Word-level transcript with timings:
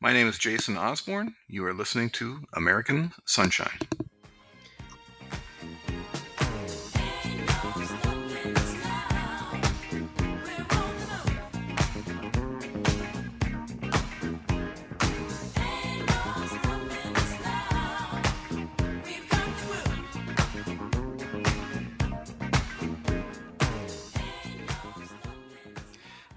My 0.00 0.12
name 0.12 0.28
is 0.28 0.38
Jason 0.38 0.76
Osborne. 0.76 1.34
You 1.48 1.66
are 1.66 1.74
listening 1.74 2.10
to 2.10 2.44
American 2.52 3.12
Sunshine. 3.24 3.80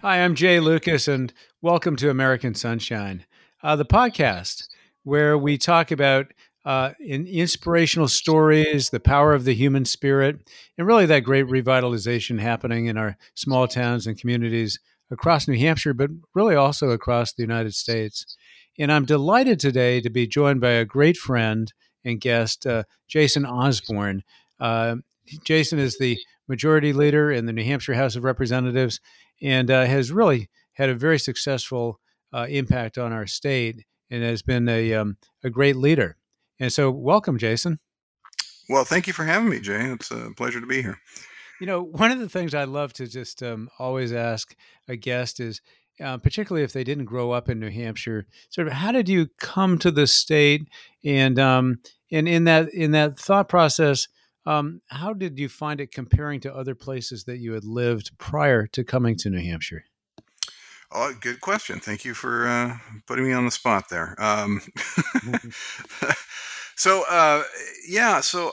Hi, 0.01 0.23
I'm 0.23 0.33
Jay 0.33 0.59
Lucas, 0.59 1.07
and 1.07 1.31
welcome 1.61 1.95
to 1.97 2.09
American 2.09 2.55
Sunshine, 2.55 3.23
uh, 3.63 3.75
the 3.75 3.85
podcast 3.85 4.67
where 5.03 5.37
we 5.37 5.57
talk 5.57 5.91
about 5.91 6.27
uh, 6.63 6.91
in 6.99 7.25
inspirational 7.25 8.07
stories, 8.07 8.89
the 8.89 8.99
power 8.99 9.33
of 9.33 9.45
the 9.45 9.53
human 9.53 9.85
spirit, 9.85 10.47
and 10.77 10.85
really 10.85 11.07
that 11.07 11.21
great 11.21 11.47
revitalization 11.47 12.39
happening 12.39 12.85
in 12.85 12.97
our 12.97 13.17
small 13.33 13.67
towns 13.67 14.05
and 14.05 14.19
communities 14.19 14.79
across 15.09 15.47
New 15.47 15.57
Hampshire, 15.57 15.93
but 15.93 16.11
really 16.35 16.55
also 16.55 16.89
across 16.89 17.33
the 17.33 17.41
United 17.41 17.73
States. 17.73 18.37
And 18.77 18.91
I'm 18.91 19.05
delighted 19.05 19.59
today 19.59 20.01
to 20.01 20.09
be 20.09 20.27
joined 20.27 20.61
by 20.61 20.71
a 20.71 20.85
great 20.85 21.17
friend 21.17 21.71
and 22.05 22.21
guest, 22.21 22.65
uh, 22.65 22.83
Jason 23.07 23.45
Osborne. 23.45 24.23
Uh, 24.59 24.97
Jason 25.43 25.79
is 25.79 25.97
the 25.97 26.19
majority 26.47 26.93
leader 26.93 27.31
in 27.31 27.45
the 27.45 27.53
New 27.53 27.63
Hampshire 27.63 27.93
House 27.93 28.15
of 28.15 28.23
Representatives 28.23 28.99
and 29.41 29.71
uh, 29.71 29.85
has 29.85 30.11
really 30.11 30.49
had 30.73 30.89
a 30.89 30.95
very 30.95 31.19
successful 31.19 31.99
uh, 32.33 32.47
impact 32.49 32.97
on 32.97 33.11
our 33.11 33.27
state 33.27 33.85
and 34.09 34.23
has 34.23 34.41
been 34.41 34.67
a, 34.67 34.93
um, 34.93 35.17
a 35.43 35.49
great 35.49 35.75
leader. 35.75 36.17
And 36.59 36.71
so, 36.71 36.91
welcome, 36.91 37.37
Jason. 37.37 37.79
Well, 38.69 38.85
thank 38.85 39.07
you 39.07 39.13
for 39.13 39.25
having 39.25 39.49
me, 39.49 39.59
Jay. 39.59 39.85
It's 39.85 40.11
a 40.11 40.31
pleasure 40.37 40.61
to 40.61 40.67
be 40.67 40.81
here. 40.81 40.99
You 41.59 41.67
know, 41.67 41.81
one 41.81 42.11
of 42.11 42.19
the 42.19 42.29
things 42.29 42.53
I 42.53 42.63
love 42.63 42.93
to 42.93 43.07
just 43.07 43.43
um, 43.43 43.69
always 43.77 44.13
ask 44.13 44.55
a 44.87 44.95
guest 44.95 45.39
is, 45.39 45.61
uh, 46.03 46.17
particularly 46.17 46.63
if 46.63 46.73
they 46.73 46.83
didn't 46.83 47.05
grow 47.05 47.31
up 47.31 47.49
in 47.49 47.59
New 47.59 47.69
Hampshire, 47.69 48.25
sort 48.49 48.67
of 48.67 48.73
how 48.73 48.91
did 48.91 49.09
you 49.09 49.27
come 49.39 49.77
to 49.79 49.91
the 49.91 50.07
state, 50.07 50.67
and 51.03 51.37
um, 51.37 51.79
and 52.11 52.27
in 52.27 52.45
that 52.45 52.73
in 52.73 52.91
that 52.91 53.19
thought 53.19 53.49
process, 53.49 54.07
um, 54.45 54.81
how 54.87 55.13
did 55.13 55.37
you 55.37 55.49
find 55.49 55.79
it 55.81 55.91
comparing 55.91 56.39
to 56.41 56.55
other 56.55 56.73
places 56.75 57.25
that 57.25 57.37
you 57.37 57.53
had 57.53 57.65
lived 57.65 58.17
prior 58.17 58.65
to 58.67 58.83
coming 58.83 59.15
to 59.17 59.29
New 59.29 59.43
Hampshire? 59.43 59.83
Oh, 60.93 61.13
good 61.19 61.39
question. 61.39 61.79
Thank 61.79 62.03
you 62.03 62.13
for 62.13 62.47
uh, 62.47 62.77
putting 63.07 63.25
me 63.25 63.31
on 63.31 63.45
the 63.45 63.51
spot 63.51 63.87
there. 63.89 64.13
Um, 64.21 64.61
so, 66.75 67.05
uh, 67.09 67.43
yeah, 67.87 68.19
so 68.19 68.51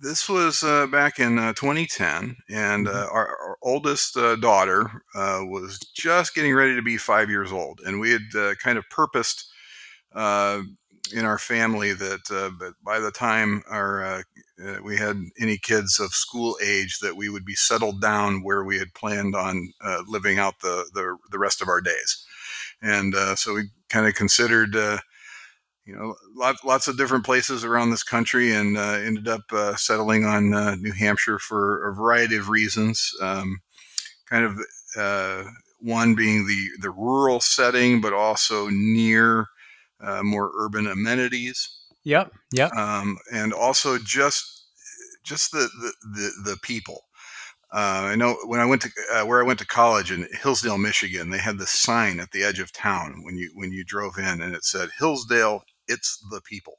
this 0.00 0.28
was 0.28 0.64
uh, 0.64 0.88
back 0.88 1.20
in 1.20 1.38
uh, 1.38 1.52
2010, 1.52 2.36
and 2.48 2.88
uh, 2.88 2.90
mm-hmm. 2.90 3.14
our, 3.14 3.28
our, 3.28 3.56
oldest 3.62 4.16
uh, 4.16 4.34
daughter 4.36 4.90
uh, 5.14 5.40
was 5.42 5.78
just 5.94 6.34
getting 6.34 6.54
ready 6.54 6.74
to 6.74 6.82
be 6.82 6.96
five 6.96 7.28
years 7.28 7.52
old, 7.52 7.80
and 7.84 8.00
we 8.00 8.10
had 8.10 8.22
uh, 8.36 8.54
kind 8.54 8.78
of 8.78 8.88
purposed 8.90 9.52
in 11.12 11.24
our 11.24 11.38
family 11.38 11.92
that 11.92 12.30
uh, 12.30 12.50
by 12.84 12.98
the 12.98 13.10
time 13.10 13.62
our 13.68 14.04
uh, 14.04 14.22
uh, 14.64 14.76
we 14.82 14.96
had 14.96 15.16
any 15.40 15.56
kids 15.56 15.98
of 15.98 16.12
school 16.12 16.56
age 16.62 16.98
that 17.00 17.16
we 17.16 17.28
would 17.28 17.44
be 17.44 17.54
settled 17.54 18.00
down 18.00 18.42
where 18.42 18.64
we 18.64 18.78
had 18.78 18.94
planned 18.94 19.34
on 19.34 19.72
uh, 19.82 20.02
living 20.06 20.38
out 20.38 20.60
the, 20.60 20.88
the, 20.92 21.16
the 21.30 21.38
rest 21.38 21.62
of 21.62 21.68
our 21.68 21.80
days. 21.80 22.24
And 22.82 23.14
uh, 23.14 23.36
so 23.36 23.54
we 23.54 23.70
kind 23.88 24.06
of 24.06 24.14
considered 24.14 24.76
uh, 24.76 24.98
you 25.86 25.96
know 25.96 26.14
lots 26.36 26.62
lots 26.62 26.88
of 26.88 26.98
different 26.98 27.24
places 27.24 27.64
around 27.64 27.90
this 27.90 28.02
country 28.02 28.52
and 28.52 28.76
ended 28.76 29.28
up 29.28 29.42
settling 29.76 30.24
on 30.24 30.50
New 30.82 30.92
Hampshire 30.92 31.38
for 31.38 31.88
a 31.88 31.94
variety 31.94 32.36
of 32.36 32.48
reasons 32.48 33.12
um, 33.20 33.60
kind 34.28 34.44
of 34.44 34.58
one 35.80 36.14
being 36.14 36.46
the 36.46 36.68
the 36.80 36.90
rural 36.90 37.40
setting 37.40 38.00
but 38.00 38.12
also 38.12 38.68
near 38.70 39.46
uh, 40.02 40.22
more 40.22 40.50
urban 40.54 40.86
amenities. 40.86 41.68
Yep. 42.04 42.32
Yep. 42.52 42.72
Um, 42.72 43.18
and 43.32 43.52
also 43.52 43.98
just 43.98 44.66
just 45.24 45.52
the 45.52 45.68
the 45.80 45.92
the, 46.02 46.50
the 46.50 46.56
people. 46.62 47.04
Uh, 47.72 48.10
I 48.10 48.16
know 48.16 48.36
when 48.46 48.58
I 48.58 48.66
went 48.66 48.82
to 48.82 48.90
uh, 49.14 49.24
where 49.24 49.40
I 49.40 49.46
went 49.46 49.60
to 49.60 49.66
college 49.66 50.10
in 50.10 50.26
Hillsdale, 50.42 50.78
Michigan, 50.78 51.30
they 51.30 51.38
had 51.38 51.58
this 51.58 51.70
sign 51.70 52.18
at 52.18 52.32
the 52.32 52.42
edge 52.42 52.58
of 52.58 52.72
town 52.72 53.22
when 53.22 53.36
you 53.36 53.50
when 53.54 53.70
you 53.70 53.84
drove 53.84 54.18
in, 54.18 54.40
and 54.40 54.54
it 54.54 54.64
said 54.64 54.90
Hillsdale, 54.98 55.62
it's 55.86 56.18
the 56.30 56.40
people, 56.40 56.78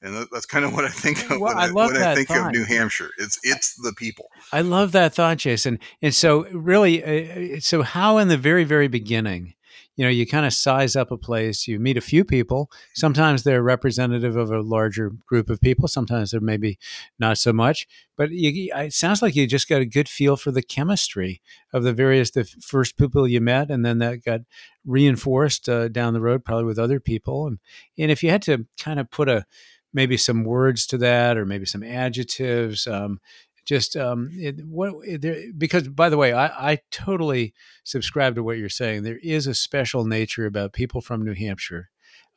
and 0.00 0.16
that, 0.16 0.28
that's 0.32 0.46
kind 0.46 0.64
of 0.64 0.72
what 0.72 0.86
I 0.86 0.88
think 0.88 1.30
of 1.30 1.40
well, 1.40 1.54
when, 1.54 1.58
I, 1.58 1.66
I, 1.66 1.72
when 1.72 1.96
I 1.96 2.14
think 2.14 2.28
thought. 2.28 2.46
of 2.46 2.52
New 2.52 2.64
Hampshire. 2.64 3.10
It's 3.18 3.38
it's 3.42 3.74
the 3.82 3.92
people. 3.92 4.28
I 4.50 4.62
love 4.62 4.92
that 4.92 5.12
thought, 5.14 5.36
Jason. 5.36 5.78
And 6.00 6.14
so, 6.14 6.46
really, 6.52 7.56
uh, 7.56 7.60
so 7.60 7.82
how 7.82 8.16
in 8.16 8.28
the 8.28 8.38
very 8.38 8.64
very 8.64 8.88
beginning 8.88 9.52
you 9.96 10.04
know 10.04 10.10
you 10.10 10.26
kind 10.26 10.46
of 10.46 10.52
size 10.52 10.96
up 10.96 11.10
a 11.10 11.16
place 11.16 11.68
you 11.68 11.78
meet 11.78 11.96
a 11.96 12.00
few 12.02 12.24
people. 12.24 12.70
Sometimes 12.94 13.42
they're 13.42 13.62
representative 13.62 14.36
of 14.36 14.50
a 14.50 14.62
larger 14.62 15.10
group 15.26 15.50
of 15.50 15.60
people 15.60 15.88
sometimes 15.88 16.30
they're 16.30 16.40
maybe 16.40 16.78
not 17.18 17.38
so 17.38 17.52
much 17.52 17.86
but 18.20 18.30
you, 18.32 18.70
it 18.76 18.92
sounds 18.92 19.22
like 19.22 19.34
you 19.34 19.46
just 19.46 19.66
got 19.66 19.80
a 19.80 19.86
good 19.86 20.06
feel 20.06 20.36
for 20.36 20.50
the 20.50 20.62
chemistry 20.62 21.40
of 21.72 21.84
the 21.84 21.92
various 21.92 22.30
the 22.32 22.44
first 22.44 22.98
people 22.98 23.26
you 23.26 23.40
met 23.40 23.70
and 23.70 23.84
then 23.84 23.98
that 23.98 24.22
got 24.22 24.40
reinforced 24.84 25.68
uh, 25.70 25.88
down 25.88 26.12
the 26.12 26.20
road 26.20 26.44
probably 26.44 26.64
with 26.64 26.78
other 26.78 27.00
people 27.00 27.46
and 27.46 27.58
and 27.98 28.10
if 28.10 28.22
you 28.22 28.28
had 28.28 28.42
to 28.42 28.66
kind 28.78 29.00
of 29.00 29.10
put 29.10 29.28
a 29.28 29.46
maybe 29.92 30.16
some 30.16 30.44
words 30.44 30.86
to 30.86 30.98
that 30.98 31.36
or 31.36 31.46
maybe 31.46 31.64
some 31.64 31.82
adjectives 31.82 32.86
um, 32.86 33.18
just 33.70 33.96
um, 33.96 34.30
it, 34.32 34.66
what 34.66 34.94
there, 35.20 35.44
because 35.56 35.86
by 35.86 36.08
the 36.08 36.16
way, 36.16 36.32
I, 36.32 36.72
I 36.72 36.78
totally 36.90 37.54
subscribe 37.84 38.34
to 38.34 38.42
what 38.42 38.58
you're 38.58 38.68
saying. 38.68 39.04
There 39.04 39.20
is 39.22 39.46
a 39.46 39.54
special 39.54 40.04
nature 40.04 40.44
about 40.44 40.72
people 40.72 41.00
from 41.00 41.24
New 41.24 41.34
Hampshire. 41.34 41.88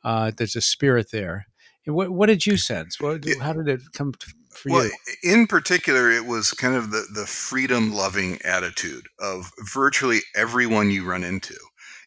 Uh, 0.04 0.30
there's 0.36 0.54
a 0.54 0.60
spirit 0.60 1.10
there. 1.10 1.46
And 1.86 1.96
what 1.96 2.10
what 2.10 2.26
did 2.26 2.46
you 2.46 2.56
sense? 2.56 3.00
What, 3.00 3.24
how 3.40 3.52
did 3.52 3.66
it 3.66 3.80
come 3.94 4.12
for 4.48 4.70
well, 4.70 4.84
you? 4.84 4.92
In 5.24 5.48
particular, 5.48 6.08
it 6.08 6.24
was 6.24 6.52
kind 6.52 6.76
of 6.76 6.92
the 6.92 7.04
the 7.12 7.26
freedom 7.26 7.92
loving 7.92 8.40
attitude 8.44 9.06
of 9.18 9.50
virtually 9.72 10.20
everyone 10.36 10.92
you 10.92 11.04
run 11.04 11.24
into 11.24 11.56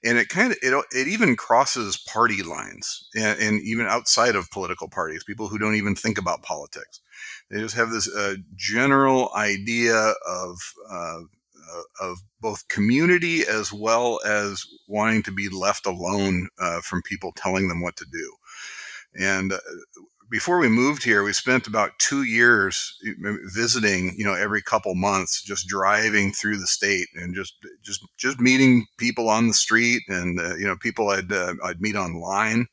and 0.08 0.18
it 0.18 0.30
kind 0.30 0.52
of 0.52 0.58
it, 0.62 0.86
it 0.92 1.08
even 1.08 1.36
crosses 1.36 1.98
party 1.98 2.42
lines 2.42 3.08
and, 3.16 3.40
and, 3.40 3.62
even 3.62 3.86
outside 3.86 4.36
of 4.36 4.50
political 4.52 4.88
parties 4.88 5.24
people 5.24 5.48
who 5.48 5.58
don't 5.58 5.76
even 5.76 5.96
think 5.96 6.18
about 6.18 6.44
politics. 6.44 7.02
They 7.50 7.60
just 7.60 7.76
have 7.76 7.92
this 7.92 8.14
uh, 8.14 8.36
general 8.56 9.32
idea 9.36 10.14
of 10.26 10.58
uh, 10.90 11.20
uh, 11.74 11.82
of 12.02 12.20
both 12.40 12.68
community 12.70 13.42
as 13.46 13.74
well 13.74 14.20
as 14.26 14.66
wanting 14.88 15.24
to 15.24 15.32
be 15.32 15.50
left 15.50 15.86
alone 15.86 16.48
uh, 16.60 16.82
from 16.82 17.02
people 17.02 17.34
telling 17.36 17.68
them 17.68 17.82
what 17.82 17.98
to 17.98 18.06
do. 18.10 18.36
And 19.20 19.52
uh, 19.52 19.60
before 20.30 20.60
we 20.60 20.68
moved 20.68 21.04
here, 21.04 21.24
we 21.24 21.34
spent 21.34 21.68
about 21.68 21.98
two 22.00 22.24
years 22.24 22.98
visiting, 23.54 24.14
you 24.18 24.26
know, 24.26 24.34
every 24.34 24.62
couple 24.62 24.94
months, 24.96 25.42
just 25.42 25.68
driving 25.68 26.34
through 26.34 26.58
the 26.58 26.68
state 26.68 27.08
and 27.16 27.34
just, 27.34 27.56
just, 27.82 28.04
just 28.18 28.40
meeting 28.40 28.86
people 28.98 29.30
on 29.30 29.48
the 29.48 29.54
street 29.54 30.04
and, 30.08 30.40
uh, 30.40 30.56
you 30.56 30.66
know, 30.66 30.76
people 30.78 31.10
I'd, 31.10 31.32
uh, 31.32 31.54
I'd 31.64 31.82
meet 31.82 31.96
online. 31.96 32.68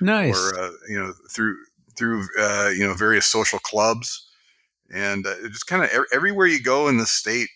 Nice. 0.00 0.36
Or, 0.36 0.58
uh, 0.58 0.70
you 0.88 0.98
know, 0.98 1.12
through, 1.30 1.56
through, 1.96 2.26
uh, 2.38 2.70
you 2.74 2.86
know, 2.86 2.94
various 2.94 3.26
social 3.26 3.58
clubs 3.58 4.26
and 4.92 5.26
uh, 5.26 5.34
just 5.48 5.66
kind 5.66 5.82
of 5.82 5.90
everywhere 6.12 6.46
you 6.46 6.62
go 6.62 6.88
in 6.88 6.98
the 6.98 7.06
state, 7.06 7.48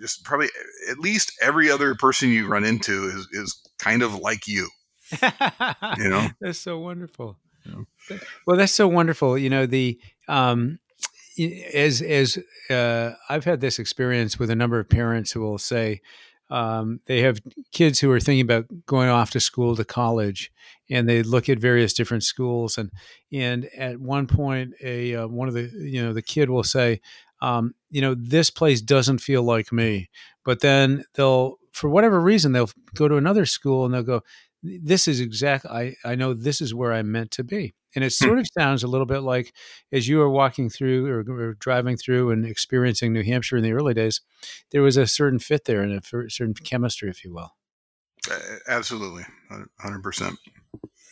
just 0.00 0.24
probably 0.24 0.48
at 0.90 0.98
least 0.98 1.32
every 1.42 1.70
other 1.70 1.94
person 1.94 2.28
you 2.28 2.46
run 2.46 2.64
into 2.64 3.06
is, 3.08 3.28
is 3.32 3.68
kind 3.78 4.02
of 4.02 4.14
like 4.14 4.46
you. 4.46 4.68
you 5.22 6.08
know, 6.08 6.28
that's 6.40 6.58
so 6.58 6.78
wonderful. 6.78 7.38
Well, 8.46 8.56
that's 8.56 8.72
so 8.72 8.88
wonderful. 8.88 9.36
You 9.36 9.50
know, 9.50 9.66
the 9.66 9.98
um, 10.28 10.78
as 11.74 12.02
as 12.02 12.38
uh, 12.70 13.12
I've 13.28 13.44
had 13.44 13.60
this 13.60 13.78
experience 13.78 14.38
with 14.38 14.50
a 14.50 14.56
number 14.56 14.78
of 14.78 14.88
parents 14.88 15.32
who 15.32 15.40
will 15.40 15.58
say 15.58 16.00
um, 16.48 17.00
they 17.06 17.20
have 17.22 17.40
kids 17.72 17.98
who 18.00 18.10
are 18.10 18.20
thinking 18.20 18.42
about 18.42 18.66
going 18.86 19.08
off 19.08 19.30
to 19.32 19.40
school 19.40 19.74
to 19.76 19.84
college, 19.84 20.52
and 20.88 21.08
they 21.08 21.22
look 21.22 21.48
at 21.48 21.58
various 21.58 21.92
different 21.92 22.22
schools, 22.22 22.78
and 22.78 22.90
and 23.32 23.66
at 23.76 23.98
one 24.00 24.26
point, 24.26 24.74
a 24.82 25.14
uh, 25.16 25.26
one 25.26 25.48
of 25.48 25.54
the 25.54 25.70
you 25.74 26.02
know 26.02 26.12
the 26.12 26.22
kid 26.22 26.48
will 26.48 26.64
say, 26.64 27.00
um, 27.42 27.74
you 27.90 28.00
know, 28.00 28.14
this 28.14 28.50
place 28.50 28.80
doesn't 28.80 29.18
feel 29.18 29.42
like 29.42 29.72
me, 29.72 30.08
but 30.44 30.60
then 30.60 31.04
they'll 31.14 31.58
for 31.72 31.90
whatever 31.90 32.20
reason 32.20 32.52
they'll 32.52 32.70
go 32.94 33.06
to 33.06 33.16
another 33.16 33.44
school 33.44 33.84
and 33.84 33.92
they'll 33.92 34.02
go 34.02 34.22
this 34.82 35.08
is 35.08 35.20
exactly 35.20 35.70
I, 35.70 35.94
I 36.04 36.14
know 36.14 36.34
this 36.34 36.60
is 36.60 36.74
where 36.74 36.92
i'm 36.92 37.12
meant 37.12 37.30
to 37.32 37.44
be 37.44 37.74
and 37.94 38.04
it 38.04 38.14
hmm. 38.18 38.26
sort 38.26 38.38
of 38.38 38.46
sounds 38.58 38.82
a 38.82 38.88
little 38.88 39.06
bit 39.06 39.20
like 39.20 39.52
as 39.92 40.08
you 40.08 40.18
were 40.18 40.30
walking 40.30 40.70
through 40.70 41.06
or, 41.06 41.20
or, 41.28 41.54
driving 41.54 41.96
through 41.96 42.30
and 42.30 42.46
experiencing 42.46 43.12
new 43.12 43.22
hampshire 43.22 43.56
in 43.56 43.62
the 43.62 43.72
early 43.72 43.94
days 43.94 44.20
there 44.70 44.82
was 44.82 44.96
a 44.96 45.06
certain 45.06 45.38
fit 45.38 45.64
there 45.64 45.82
and 45.82 45.92
a 45.92 46.30
certain 46.30 46.54
chemistry 46.54 47.10
if 47.10 47.24
you 47.24 47.32
will 47.32 47.52
Absolutely, 48.68 49.24
hundred 49.78 50.02
percent. 50.02 50.38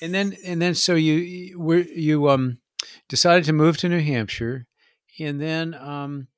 And 0.00 0.14
then, 0.14 0.36
and 0.44 0.60
then, 0.60 0.74
so 0.74 0.94
you 0.94 1.58
were 1.58 1.78
you 1.78 2.28
um 2.28 2.58
decided 3.08 3.44
to 3.44 3.52
move 3.52 3.76
to 3.78 3.88
New 3.88 4.00
Hampshire, 4.00 4.66
and 5.18 5.40
then 5.40 5.74
um, 5.74 6.28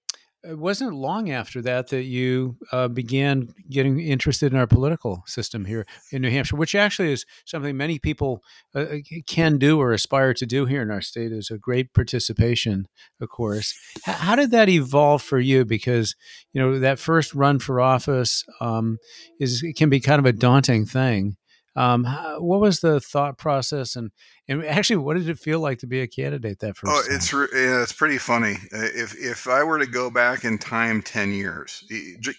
it 0.48 0.58
wasn't 0.58 0.94
long 0.94 1.30
after 1.30 1.60
that 1.62 1.88
that 1.88 2.04
you 2.04 2.56
uh, 2.72 2.88
began 2.88 3.48
getting 3.68 4.00
interested 4.00 4.52
in 4.52 4.58
our 4.58 4.66
political 4.66 5.22
system 5.26 5.64
here 5.64 5.86
in 6.12 6.22
New 6.22 6.30
Hampshire, 6.30 6.56
which 6.56 6.74
actually 6.74 7.12
is 7.12 7.26
something 7.44 7.76
many 7.76 7.98
people 7.98 8.42
uh, 8.74 8.80
uh 8.80 8.96
can 9.26 9.58
do 9.58 9.80
or 9.80 9.92
aspire 9.92 10.34
to 10.34 10.46
do 10.46 10.66
here 10.66 10.82
in 10.82 10.90
our 10.90 11.00
state. 11.00 11.32
Is 11.32 11.50
a 11.50 11.58
great 11.58 11.92
participation, 11.92 12.86
of 13.20 13.28
course. 13.28 13.74
H- 14.08 14.14
how 14.14 14.36
did 14.36 14.50
that 14.52 14.68
evolve 14.68 15.22
for 15.22 15.38
you? 15.38 15.64
Because 15.64 16.14
you 16.52 16.60
know 16.60 16.78
that 16.78 16.98
first 16.98 17.34
run 17.34 17.58
for 17.58 17.80
office 17.80 18.44
um, 18.60 18.98
is 19.40 19.64
can 19.76 19.90
be 19.90 20.00
kind 20.00 20.18
of 20.18 20.26
a 20.26 20.32
daunting 20.32 20.86
thing. 20.86 21.36
Um, 21.76 22.04
how, 22.04 22.40
what 22.40 22.60
was 22.60 22.80
the 22.80 23.00
thought 23.00 23.36
process, 23.36 23.96
and 23.96 24.10
and 24.48 24.64
actually, 24.64 24.96
what 24.96 25.16
did 25.16 25.28
it 25.28 25.38
feel 25.38 25.60
like 25.60 25.78
to 25.80 25.86
be 25.86 26.00
a 26.00 26.06
candidate 26.06 26.58
that 26.60 26.76
first? 26.76 26.92
Oh, 26.92 27.02
time? 27.02 27.16
it's 27.16 27.32
yeah, 27.32 27.82
it's 27.82 27.92
pretty 27.92 28.16
funny. 28.16 28.54
Uh, 28.72 28.88
if 28.94 29.14
if 29.14 29.46
I 29.46 29.62
were 29.62 29.78
to 29.78 29.86
go 29.86 30.10
back 30.10 30.44
in 30.44 30.56
time 30.56 31.02
ten 31.02 31.32
years, 31.32 31.84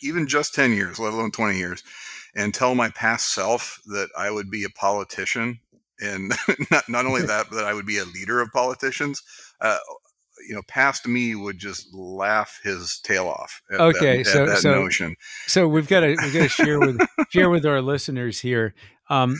even 0.01 0.27
just 0.27 0.55
ten 0.55 0.73
years, 0.73 0.97
let 0.97 1.13
alone 1.13 1.31
twenty 1.31 1.59
years, 1.59 1.83
and 2.35 2.51
tell 2.51 2.73
my 2.73 2.89
past 2.89 3.33
self 3.33 3.79
that 3.85 4.09
I 4.17 4.31
would 4.31 4.49
be 4.49 4.63
a 4.63 4.69
politician, 4.69 5.59
and 6.01 6.33
not 6.71 6.89
not 6.89 7.05
only 7.05 7.21
that, 7.27 7.47
but 7.49 7.57
that 7.57 7.65
I 7.65 7.75
would 7.75 7.85
be 7.85 7.99
a 7.99 8.05
leader 8.05 8.41
of 8.41 8.51
politicians, 8.51 9.21
uh, 9.61 9.77
you 10.47 10.55
know, 10.55 10.61
past 10.67 11.07
me 11.07 11.35
would 11.35 11.59
just 11.59 11.93
laugh 11.93 12.59
his 12.63 12.99
tail 13.03 13.27
off. 13.27 13.61
okay, 13.71 14.23
that, 14.23 14.31
so 14.31 14.45
that 14.45 14.57
so 14.57 14.73
notion. 14.73 15.15
so 15.45 15.67
we've 15.67 15.87
got 15.87 16.01
to 16.01 16.15
we've 16.21 16.33
got 16.33 16.43
to 16.43 16.49
share 16.49 16.79
with 16.79 16.99
share 17.29 17.49
with 17.51 17.67
our 17.67 17.81
listeners 17.81 18.39
here. 18.39 18.73
Um, 19.09 19.37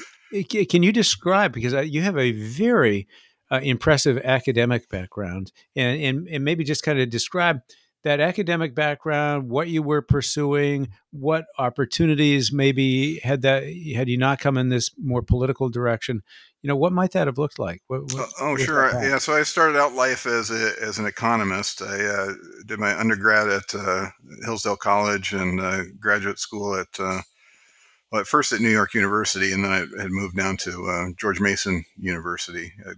can 0.69 0.83
you 0.83 0.91
describe 0.91 1.53
because 1.53 1.73
uh, 1.73 1.81
you 1.81 2.01
have 2.01 2.17
a 2.17 2.31
very 2.31 3.07
uh, 3.49 3.59
impressive 3.63 4.17
academic 4.23 4.89
background, 4.89 5.51
and, 5.75 6.01
and 6.01 6.27
and 6.27 6.43
maybe 6.43 6.63
just 6.63 6.83
kind 6.83 6.99
of 6.99 7.09
describe 7.09 7.61
that 8.03 8.19
academic 8.19 8.75
background, 8.75 9.49
what 9.49 9.67
you 9.67 9.81
were 9.81 10.01
pursuing, 10.01 10.89
what 11.11 11.45
opportunities 11.57 12.53
maybe 12.53 13.19
had 13.19 13.41
that 13.41 13.63
had 13.95 14.07
you 14.07 14.17
not 14.17 14.39
come 14.39 14.57
in 14.57 14.69
this 14.69 14.91
more 14.97 15.21
political 15.21 15.69
direction, 15.69 16.21
you 16.61 16.67
know, 16.67 16.75
what 16.75 16.93
might 16.93 17.11
that 17.11 17.27
have 17.27 17.37
looked 17.37 17.59
like? 17.59 17.81
What, 17.87 18.13
what, 18.13 18.29
oh, 18.39 18.55
sure, 18.55 18.91
yeah. 19.03 19.17
So 19.17 19.33
I 19.33 19.43
started 19.43 19.77
out 19.77 19.93
life 19.93 20.25
as 20.25 20.51
a, 20.51 20.73
as 20.81 20.99
an 20.99 21.05
economist. 21.05 21.81
I 21.81 22.05
uh, 22.05 22.33
did 22.65 22.79
my 22.79 22.97
undergrad 22.97 23.49
at 23.49 23.75
uh, 23.75 24.07
Hillsdale 24.45 24.77
College 24.77 25.33
and 25.33 25.59
uh, 25.59 25.83
graduate 25.99 26.39
school 26.39 26.75
at 26.75 26.87
uh, 26.99 27.21
well, 28.12 28.21
at 28.21 28.27
first 28.27 28.54
at 28.54 28.62
New 28.62 28.69
York 28.69 28.94
University, 28.94 29.51
and 29.51 29.63
then 29.63 29.71
I 29.71 30.01
had 30.01 30.12
moved 30.12 30.36
down 30.36 30.57
to 30.57 30.88
uh, 30.88 31.06
George 31.18 31.39
Mason 31.39 31.83
University. 31.98 32.74
I, 32.86 32.92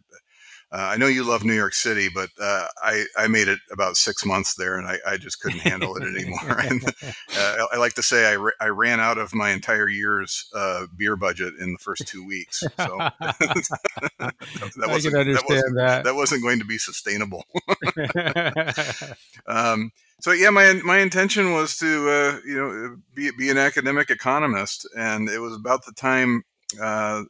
uh, 0.71 0.91
I 0.93 0.97
know 0.97 1.07
you 1.07 1.23
love 1.23 1.43
New 1.43 1.55
York 1.55 1.73
City, 1.73 2.09
but 2.13 2.29
uh, 2.39 2.65
I, 2.83 3.05
I 3.17 3.27
made 3.27 3.47
it 3.47 3.57
about 3.71 3.97
six 3.97 4.23
months 4.23 4.53
there, 4.53 4.77
and 4.77 4.87
I, 4.87 4.97
I 5.05 5.17
just 5.17 5.41
couldn't 5.41 5.61
handle 5.61 5.95
it 5.95 6.03
anymore. 6.15 6.59
and, 6.59 6.85
uh, 6.85 7.65
I 7.71 7.77
like 7.77 7.93
to 7.95 8.03
say 8.03 8.31
I, 8.31 8.49
I 8.61 8.67
ran 8.67 8.99
out 8.99 9.17
of 9.17 9.33
my 9.33 9.49
entire 9.49 9.89
year's 9.89 10.47
uh, 10.55 10.85
beer 10.95 11.15
budget 11.15 11.55
in 11.59 11.73
the 11.73 11.79
first 11.79 12.07
two 12.07 12.25
weeks. 12.25 12.59
So 12.59 12.69
that, 12.77 14.35
wasn't, 14.77 15.15
that, 15.15 15.43
wasn't, 15.47 15.75
that. 15.75 16.03
that 16.03 16.15
wasn't 16.15 16.43
going 16.43 16.59
to 16.59 16.65
be 16.65 16.77
sustainable. 16.77 17.45
um, 19.47 19.91
so 20.21 20.31
yeah, 20.33 20.49
my 20.49 20.73
my 20.83 20.99
intention 20.99 21.53
was 21.53 21.77
to 21.77 22.09
uh, 22.09 22.39
you 22.45 22.55
know 22.55 22.97
be 23.15 23.31
be 23.37 23.49
an 23.49 23.57
academic 23.57 24.09
economist, 24.09 24.87
and 24.95 25.29
it 25.29 25.39
was 25.39 25.55
about 25.55 25.85
the 25.85 25.93
time 25.93 26.43
uh, 26.81 27.23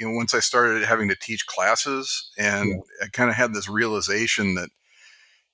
you 0.00 0.08
know 0.08 0.16
once 0.16 0.34
I 0.34 0.40
started 0.40 0.82
having 0.82 1.08
to 1.08 1.14
teach 1.14 1.46
classes, 1.46 2.30
and 2.38 2.70
yeah. 2.70 3.04
I 3.04 3.08
kind 3.08 3.28
of 3.28 3.36
had 3.36 3.52
this 3.52 3.68
realization 3.68 4.54
that 4.54 4.70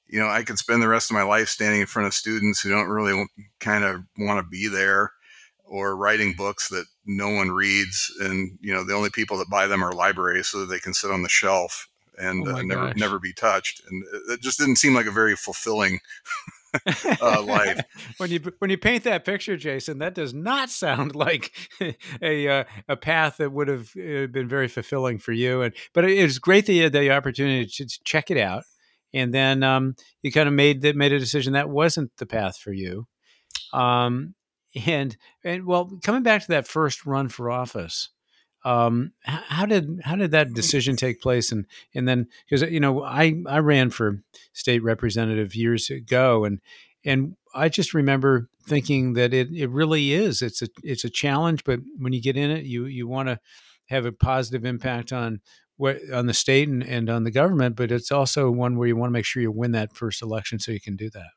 you 0.06 0.20
know 0.20 0.28
I 0.28 0.44
could 0.44 0.56
spend 0.56 0.80
the 0.80 0.88
rest 0.88 1.10
of 1.10 1.14
my 1.16 1.24
life 1.24 1.48
standing 1.48 1.80
in 1.80 1.86
front 1.86 2.06
of 2.06 2.14
students 2.14 2.60
who 2.60 2.70
don't 2.70 2.88
really 2.88 3.26
kind 3.58 3.84
of 3.84 4.04
want 4.16 4.38
to 4.38 4.48
be 4.48 4.68
there, 4.68 5.12
or 5.64 5.96
writing 5.96 6.32
books 6.32 6.68
that 6.68 6.86
no 7.04 7.28
one 7.28 7.50
reads, 7.50 8.16
and 8.20 8.56
you 8.60 8.72
know 8.72 8.84
the 8.84 8.94
only 8.94 9.10
people 9.10 9.36
that 9.38 9.50
buy 9.50 9.66
them 9.66 9.82
are 9.82 9.92
libraries 9.92 10.46
so 10.46 10.60
that 10.60 10.66
they 10.66 10.78
can 10.78 10.94
sit 10.94 11.10
on 11.10 11.24
the 11.24 11.28
shelf 11.28 11.88
and 12.16 12.46
oh 12.46 12.56
uh, 12.56 12.62
never 12.62 12.94
never 12.94 13.18
be 13.18 13.32
touched, 13.32 13.82
and 13.90 14.04
it 14.30 14.40
just 14.40 14.60
didn't 14.60 14.76
seem 14.76 14.94
like 14.94 15.06
a 15.06 15.10
very 15.10 15.34
fulfilling 15.34 15.98
uh, 17.20 17.42
life. 17.42 17.80
when 18.18 18.30
you 18.30 18.40
when 18.58 18.70
you 18.70 18.78
paint 18.78 19.04
that 19.04 19.24
picture, 19.24 19.56
Jason, 19.56 19.98
that 19.98 20.14
does 20.14 20.34
not 20.34 20.70
sound 20.70 21.14
like 21.14 21.52
a 22.22 22.48
uh, 22.48 22.64
a 22.88 22.96
path 22.96 23.38
that 23.38 23.52
would 23.52 23.68
have 23.68 23.90
uh, 23.96 24.26
been 24.26 24.48
very 24.48 24.68
fulfilling 24.68 25.18
for 25.18 25.32
you. 25.32 25.62
And 25.62 25.74
but 25.92 26.04
it 26.04 26.22
was 26.22 26.38
great 26.38 26.66
that 26.66 26.72
you 26.72 26.84
had 26.84 26.92
the 26.92 27.10
opportunity 27.10 27.66
to 27.66 27.86
check 28.04 28.30
it 28.30 28.38
out, 28.38 28.64
and 29.12 29.32
then 29.32 29.62
um, 29.62 29.94
you 30.22 30.32
kind 30.32 30.48
of 30.48 30.54
made 30.54 30.82
that 30.82 30.96
made 30.96 31.12
a 31.12 31.18
decision 31.18 31.52
that 31.54 31.68
wasn't 31.68 32.10
the 32.18 32.26
path 32.26 32.58
for 32.58 32.72
you. 32.72 33.06
Um, 33.72 34.34
and 34.86 35.16
and 35.44 35.66
well, 35.66 35.98
coming 36.02 36.22
back 36.22 36.42
to 36.42 36.48
that 36.48 36.68
first 36.68 37.06
run 37.06 37.28
for 37.28 37.50
office, 37.50 38.10
um, 38.66 39.12
how 39.22 39.64
did 39.64 40.00
how 40.02 40.16
did 40.16 40.32
that 40.32 40.52
decision 40.52 40.96
take 40.96 41.20
place? 41.20 41.52
And 41.52 41.66
and 41.94 42.08
then 42.08 42.26
because 42.48 42.68
you 42.68 42.80
know 42.80 43.04
I 43.04 43.40
I 43.46 43.58
ran 43.58 43.90
for 43.90 44.22
state 44.52 44.82
representative 44.82 45.54
years 45.54 45.88
ago, 45.88 46.44
and 46.44 46.60
and 47.04 47.36
I 47.54 47.68
just 47.68 47.94
remember 47.94 48.48
thinking 48.66 49.12
that 49.12 49.32
it, 49.32 49.52
it 49.52 49.70
really 49.70 50.12
is 50.12 50.42
it's 50.42 50.62
a 50.62 50.68
it's 50.82 51.04
a 51.04 51.10
challenge, 51.10 51.62
but 51.62 51.78
when 51.96 52.12
you 52.12 52.20
get 52.20 52.36
in 52.36 52.50
it, 52.50 52.64
you 52.64 52.86
you 52.86 53.06
want 53.06 53.28
to 53.28 53.38
have 53.86 54.04
a 54.04 54.10
positive 54.10 54.64
impact 54.64 55.12
on 55.12 55.40
what 55.76 55.98
on 56.12 56.26
the 56.26 56.34
state 56.34 56.68
and, 56.68 56.82
and 56.82 57.08
on 57.08 57.22
the 57.22 57.30
government, 57.30 57.76
but 57.76 57.92
it's 57.92 58.10
also 58.10 58.50
one 58.50 58.76
where 58.76 58.88
you 58.88 58.96
want 58.96 59.10
to 59.10 59.12
make 59.12 59.24
sure 59.24 59.42
you 59.42 59.52
win 59.52 59.70
that 59.72 59.94
first 59.94 60.22
election 60.22 60.58
so 60.58 60.72
you 60.72 60.80
can 60.80 60.96
do 60.96 61.08
that. 61.10 61.30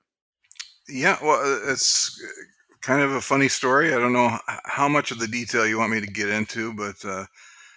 Yeah, 0.88 1.18
well, 1.22 1.40
uh, 1.40 1.72
it's 1.72 2.20
kind 2.81 3.02
of 3.02 3.12
a 3.12 3.22
funny 3.22 3.48
story. 3.48 3.94
I 3.94 4.00
don't 4.00 4.14
know 4.14 4.38
how 4.66 4.88
much 4.88 5.12
of 5.12 5.20
the 5.20 5.28
detail 5.28 5.68
you 5.68 5.78
want 5.78 5.92
me 5.92 6.02
to 6.02 6.08
get 6.08 6.30
into, 6.30 6.74
but 6.74 7.04
uh, 7.06 7.26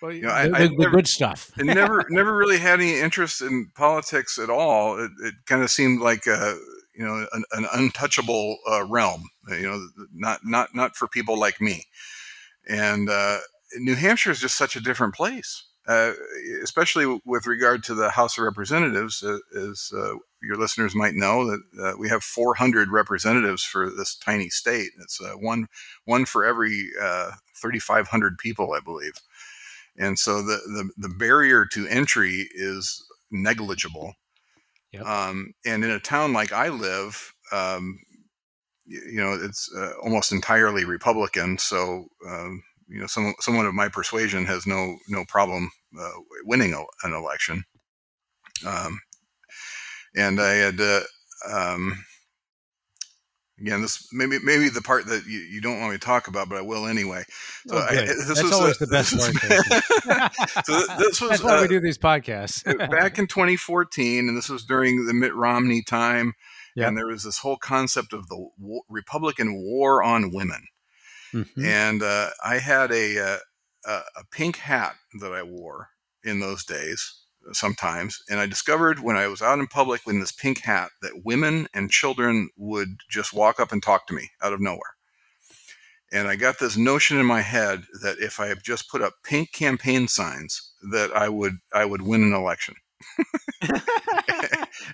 well, 0.01 0.13
you 0.13 0.23
know, 0.23 0.31
I, 0.31 0.49
the, 0.49 0.57
I 0.57 0.69
never, 0.69 0.97
good 0.97 1.09
stuff. 1.09 1.51
I 1.59 1.63
never, 1.63 2.05
never 2.11 2.37
really 2.37 2.59
had 2.59 2.81
any 2.81 2.99
interest 2.99 3.41
in 3.41 3.71
politics 3.75 4.39
at 4.39 4.51
all. 4.51 4.99
It, 4.99 5.11
it 5.23 5.35
kind 5.47 5.63
of 5.63 5.71
seemed 5.71 6.01
like 6.01 6.27
a, 6.27 6.57
you 6.95 7.05
know, 7.05 7.27
an, 7.33 7.45
an 7.53 7.67
untouchable 7.73 8.59
uh, 8.71 8.85
realm. 8.85 9.25
You 9.49 9.63
know, 9.63 9.89
not 10.13 10.41
not 10.45 10.75
not 10.75 10.97
for 10.97 11.09
people 11.09 11.39
like 11.39 11.61
me. 11.61 11.85
And 12.69 13.09
uh, 13.09 13.39
New 13.77 13.95
Hampshire 13.95 14.31
is 14.31 14.41
just 14.41 14.57
such 14.57 14.77
a 14.77 14.81
different 14.81 15.15
place. 15.15 15.65
Uh, 15.89 16.13
especially 16.63 17.21
with 17.25 17.45
regard 17.45 17.83
to 17.83 17.93
the 17.93 18.11
House 18.11 18.39
of 18.39 18.45
Representatives, 18.45 19.21
uh, 19.25 19.39
as 19.57 19.91
uh, 19.93 20.15
your 20.43 20.57
listeners 20.57 20.95
might 20.95 21.15
know, 21.15 21.47
that 21.47 21.61
uh, 21.81 21.93
we 21.99 22.09
have 22.09 22.23
400 22.23 22.91
representatives 22.91 23.63
for 23.63 23.91
this 23.91 24.17
tiny 24.17 24.49
state. 24.49 24.91
It's 25.01 25.21
uh, 25.21 25.35
one 25.35 25.69
one 26.05 26.25
for 26.25 26.45
every 26.45 26.89
3,500 27.61 28.39
people, 28.39 28.73
I 28.73 28.81
believe. 28.81 29.13
And 29.97 30.19
so 30.19 30.43
the, 30.43 30.57
the, 30.67 30.91
the 30.97 31.15
barrier 31.15 31.67
to 31.67 31.87
entry 31.87 32.49
is 32.55 33.05
negligible. 33.31 34.15
Yep. 34.93 35.05
Um, 35.07 35.53
and 35.67 35.85
in 35.85 35.91
a 35.91 36.01
town 36.01 36.33
like 36.33 36.53
I 36.53 36.69
live, 36.69 37.33
um, 37.53 37.99
you, 38.87 39.03
you, 39.13 39.21
know, 39.21 39.39
it's 39.41 39.71
almost 40.03 40.33
entirely 40.33 40.85
Republican. 40.85 41.59
So 41.59 42.07
um, 42.29 42.63
you 42.93 43.01
know, 43.01 43.07
some, 43.07 43.35
someone 43.41 43.67
of 43.67 43.75
my 43.75 43.89
persuasion 43.89 44.45
has 44.47 44.67
no 44.67 44.97
no 45.09 45.25
problem 45.27 45.71
uh, 45.99 46.11
winning 46.45 46.75
a, 46.75 46.83
an 47.07 47.15
election. 47.15 47.65
Um, 48.67 49.01
and 50.17 50.41
I 50.41 50.53
had, 50.55 50.81
uh, 50.81 51.01
um, 51.51 52.05
again, 53.61 53.81
this 53.81 54.09
maybe 54.13 54.39
maybe 54.43 54.69
the 54.69 54.83
part 54.83 55.07
that 55.07 55.25
you, 55.27 55.39
you 55.39 55.61
don't 55.61 55.81
want 55.81 55.93
me 55.93 55.99
to 55.99 56.05
talk 56.05 56.29
about, 56.29 56.49
but 56.49 56.59
I 56.59 56.63
will 56.63 56.87
anyway. 56.87 57.25
So 57.67 57.77
oh, 57.77 57.87
I, 57.89 57.95
this 57.95 58.27
That's 58.27 58.43
was 58.43 58.53
always 58.53 58.81
a, 58.81 58.87
the 58.87 58.91
best 58.91 59.17
part. 60.07 60.65
so 60.67 60.87
this 60.99 61.21
was 61.21 61.31
That's 61.31 61.43
why 61.43 61.59
uh, 61.59 61.63
we 61.63 61.69
do 61.69 61.81
these 61.81 61.99
podcasts. 61.99 62.65
back 62.91 63.19
in 63.19 63.27
2014, 63.27 64.29
and 64.29 64.37
this 64.37 64.49
was 64.49 64.65
during 64.65 65.07
the 65.07 65.15
Mitt 65.15 65.35
Romney 65.35 65.83
time. 65.83 66.35
Yep. 66.75 66.89
And 66.89 66.97
there 66.97 67.07
was 67.07 67.23
this 67.23 67.39
whole 67.39 67.59
concept 67.59 68.15
of 68.15 68.29
the 68.29 68.49
Republican 68.89 69.55
war 69.55 70.03
on 70.03 70.33
women. 70.33 70.67
Mm-hmm. 71.35 71.65
And 71.67 72.03
uh, 72.03 72.31
I 72.43 72.59
had 72.59 72.91
a, 72.93 73.19
uh, 73.19 73.39
a, 73.85 73.93
a 74.21 74.25
pink 74.31 74.57
hat 74.57 74.95
that 75.21 75.33
I 75.33 75.43
wore 75.43 75.89
in 76.25 76.41
those 76.41 76.65
days 76.65 77.22
sometimes. 77.53 78.23
And 78.29 78.41
I 78.41 78.47
discovered 78.47 79.01
when 79.01 79.17
I 79.17 79.27
was 79.27 79.43
out 79.43 79.59
in 79.59 79.67
public 79.67 80.03
in 80.07 80.21
this 80.21 80.33
pink 80.33 80.61
hat 80.61 80.91
that 81.03 81.25
women 81.25 81.69
and 81.75 81.91
children 81.91 82.51
would 82.57 82.99
just 83.09 83.33
walk 83.33 83.61
up 83.61 83.73
and 83.73 83.83
talk 83.83 84.07
to 84.07 84.15
me 84.15 84.31
out 84.43 84.53
of 84.53 84.61
nowhere. 84.61 84.97
And 86.13 86.29
I 86.29 86.37
got 86.37 86.59
this 86.59 86.77
notion 86.77 87.19
in 87.19 87.25
my 87.25 87.41
head 87.41 87.85
that 88.03 88.19
if 88.19 88.39
I 88.39 88.53
just 88.55 88.91
put 88.91 89.01
up 89.01 89.15
pink 89.25 89.53
campaign 89.53 90.09
signs, 90.09 90.73
that 90.93 91.11
I 91.17 91.29
would 91.29 91.59
I 91.73 91.87
would 91.87 92.03
win 92.03 92.23
an 92.23 92.35
election. 92.35 92.75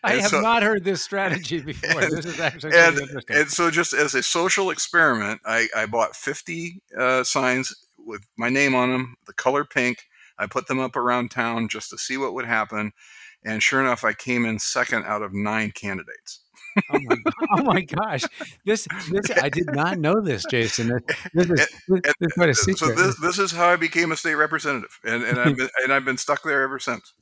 I 0.04 0.14
have 0.14 0.30
so, 0.30 0.40
not 0.40 0.62
heard 0.62 0.84
this 0.84 1.02
strategy 1.02 1.60
before. 1.64 2.02
And, 2.02 2.16
this 2.16 2.24
is 2.24 2.40
actually 2.40 2.76
and, 2.76 2.98
interesting. 2.98 3.36
And 3.36 3.50
so, 3.50 3.70
just 3.70 3.92
as 3.92 4.14
a 4.14 4.22
social 4.22 4.70
experiment, 4.70 5.40
I, 5.44 5.68
I 5.76 5.86
bought 5.86 6.16
50 6.16 6.80
uh, 6.96 7.24
signs 7.24 7.74
with 7.98 8.22
my 8.36 8.48
name 8.48 8.74
on 8.74 8.90
them, 8.90 9.16
the 9.26 9.32
color 9.32 9.64
pink. 9.64 9.98
I 10.38 10.46
put 10.46 10.66
them 10.66 10.78
up 10.78 10.96
around 10.96 11.30
town 11.30 11.68
just 11.68 11.90
to 11.90 11.98
see 11.98 12.16
what 12.16 12.34
would 12.34 12.46
happen. 12.46 12.92
And 13.44 13.62
sure 13.62 13.80
enough, 13.80 14.04
I 14.04 14.12
came 14.12 14.44
in 14.44 14.58
second 14.58 15.04
out 15.04 15.22
of 15.22 15.32
nine 15.32 15.70
candidates. 15.72 16.40
oh, 16.92 16.98
my, 17.00 17.16
oh 17.52 17.62
my 17.62 17.80
gosh! 17.80 18.22
This, 18.64 18.86
this 19.10 19.30
I 19.42 19.48
did 19.48 19.72
not 19.72 19.98
know 19.98 20.20
this, 20.20 20.44
Jason. 20.50 21.00
This, 21.34 21.50
is, 21.50 21.68
this, 21.88 22.14
this 22.20 22.32
quite 22.32 22.50
a 22.50 22.54
secret. 22.54 22.78
So 22.78 22.94
this, 22.94 23.18
this 23.20 23.38
is 23.38 23.52
how 23.52 23.68
I 23.68 23.76
became 23.76 24.12
a 24.12 24.16
state 24.16 24.34
representative, 24.34 24.98
and, 25.04 25.24
and 25.24 25.38
I've 25.38 25.56
been, 25.56 25.68
and 25.82 25.92
I've 25.92 26.04
been 26.04 26.18
stuck 26.18 26.42
there 26.42 26.62
ever 26.62 26.78
since. 26.78 27.12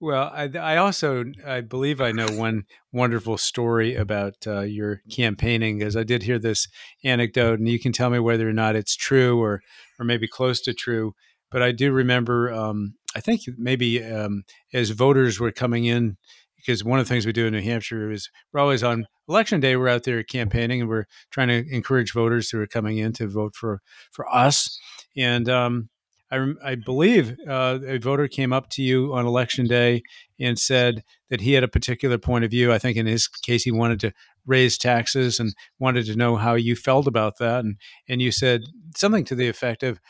Well, 0.00 0.30
I, 0.34 0.50
I 0.58 0.76
also 0.76 1.24
I 1.46 1.60
believe 1.60 2.00
I 2.00 2.12
know 2.12 2.26
one 2.28 2.64
wonderful 2.92 3.38
story 3.38 3.94
about 3.94 4.34
uh, 4.46 4.60
your 4.60 5.00
campaigning, 5.10 5.78
because 5.78 5.96
I 5.96 6.02
did 6.02 6.24
hear 6.24 6.38
this 6.38 6.66
anecdote, 7.04 7.58
and 7.58 7.68
you 7.68 7.78
can 7.78 7.92
tell 7.92 8.10
me 8.10 8.18
whether 8.18 8.48
or 8.48 8.54
not 8.54 8.76
it's 8.76 8.96
true 8.96 9.40
or 9.40 9.62
or 9.98 10.04
maybe 10.04 10.26
close 10.28 10.60
to 10.62 10.74
true. 10.74 11.14
But 11.52 11.62
I 11.62 11.72
do 11.72 11.92
remember, 11.92 12.52
um, 12.52 12.94
I 13.14 13.20
think 13.20 13.42
maybe 13.58 14.02
um, 14.02 14.44
as 14.72 14.90
voters 14.90 15.38
were 15.38 15.52
coming 15.52 15.84
in 15.84 16.16
because 16.56 16.84
one 16.84 16.98
of 16.98 17.06
the 17.06 17.08
things 17.08 17.26
we 17.26 17.32
do 17.32 17.46
in 17.46 17.52
New 17.52 17.60
Hampshire 17.60 18.10
is 18.10 18.30
we're 18.52 18.60
always 18.60 18.82
on 18.82 19.06
election 19.28 19.60
day. 19.60 19.76
We're 19.76 19.88
out 19.88 20.04
there 20.04 20.22
campaigning 20.22 20.80
and 20.80 20.88
we're 20.88 21.06
trying 21.30 21.48
to 21.48 21.64
encourage 21.74 22.12
voters 22.12 22.50
who 22.50 22.60
are 22.60 22.66
coming 22.66 22.98
in 22.98 23.12
to 23.14 23.26
vote 23.26 23.54
for 23.54 23.80
for 24.12 24.32
us. 24.32 24.78
And 25.16 25.48
um, 25.48 25.90
I, 26.30 26.52
I, 26.64 26.74
believe 26.76 27.36
uh, 27.46 27.80
a 27.86 27.98
voter 27.98 28.26
came 28.26 28.52
up 28.52 28.70
to 28.70 28.82
you 28.82 29.12
on 29.12 29.26
election 29.26 29.66
day 29.66 30.02
and 30.40 30.58
said 30.58 31.04
that 31.28 31.42
he 31.42 31.52
had 31.52 31.64
a 31.64 31.68
particular 31.68 32.16
point 32.16 32.44
of 32.44 32.50
view. 32.50 32.72
I 32.72 32.78
think 32.78 32.96
in 32.96 33.06
his 33.06 33.28
case, 33.28 33.64
he 33.64 33.70
wanted 33.70 34.00
to 34.00 34.12
raise 34.46 34.78
taxes 34.78 35.38
and 35.38 35.54
wanted 35.78 36.06
to 36.06 36.16
know 36.16 36.36
how 36.36 36.54
you 36.54 36.74
felt 36.74 37.06
about 37.06 37.38
that. 37.38 37.64
And 37.64 37.76
and 38.08 38.22
you 38.22 38.30
said 38.30 38.62
something 38.96 39.24
to 39.26 39.34
the 39.34 39.48
effect 39.48 39.82
of, 39.82 40.00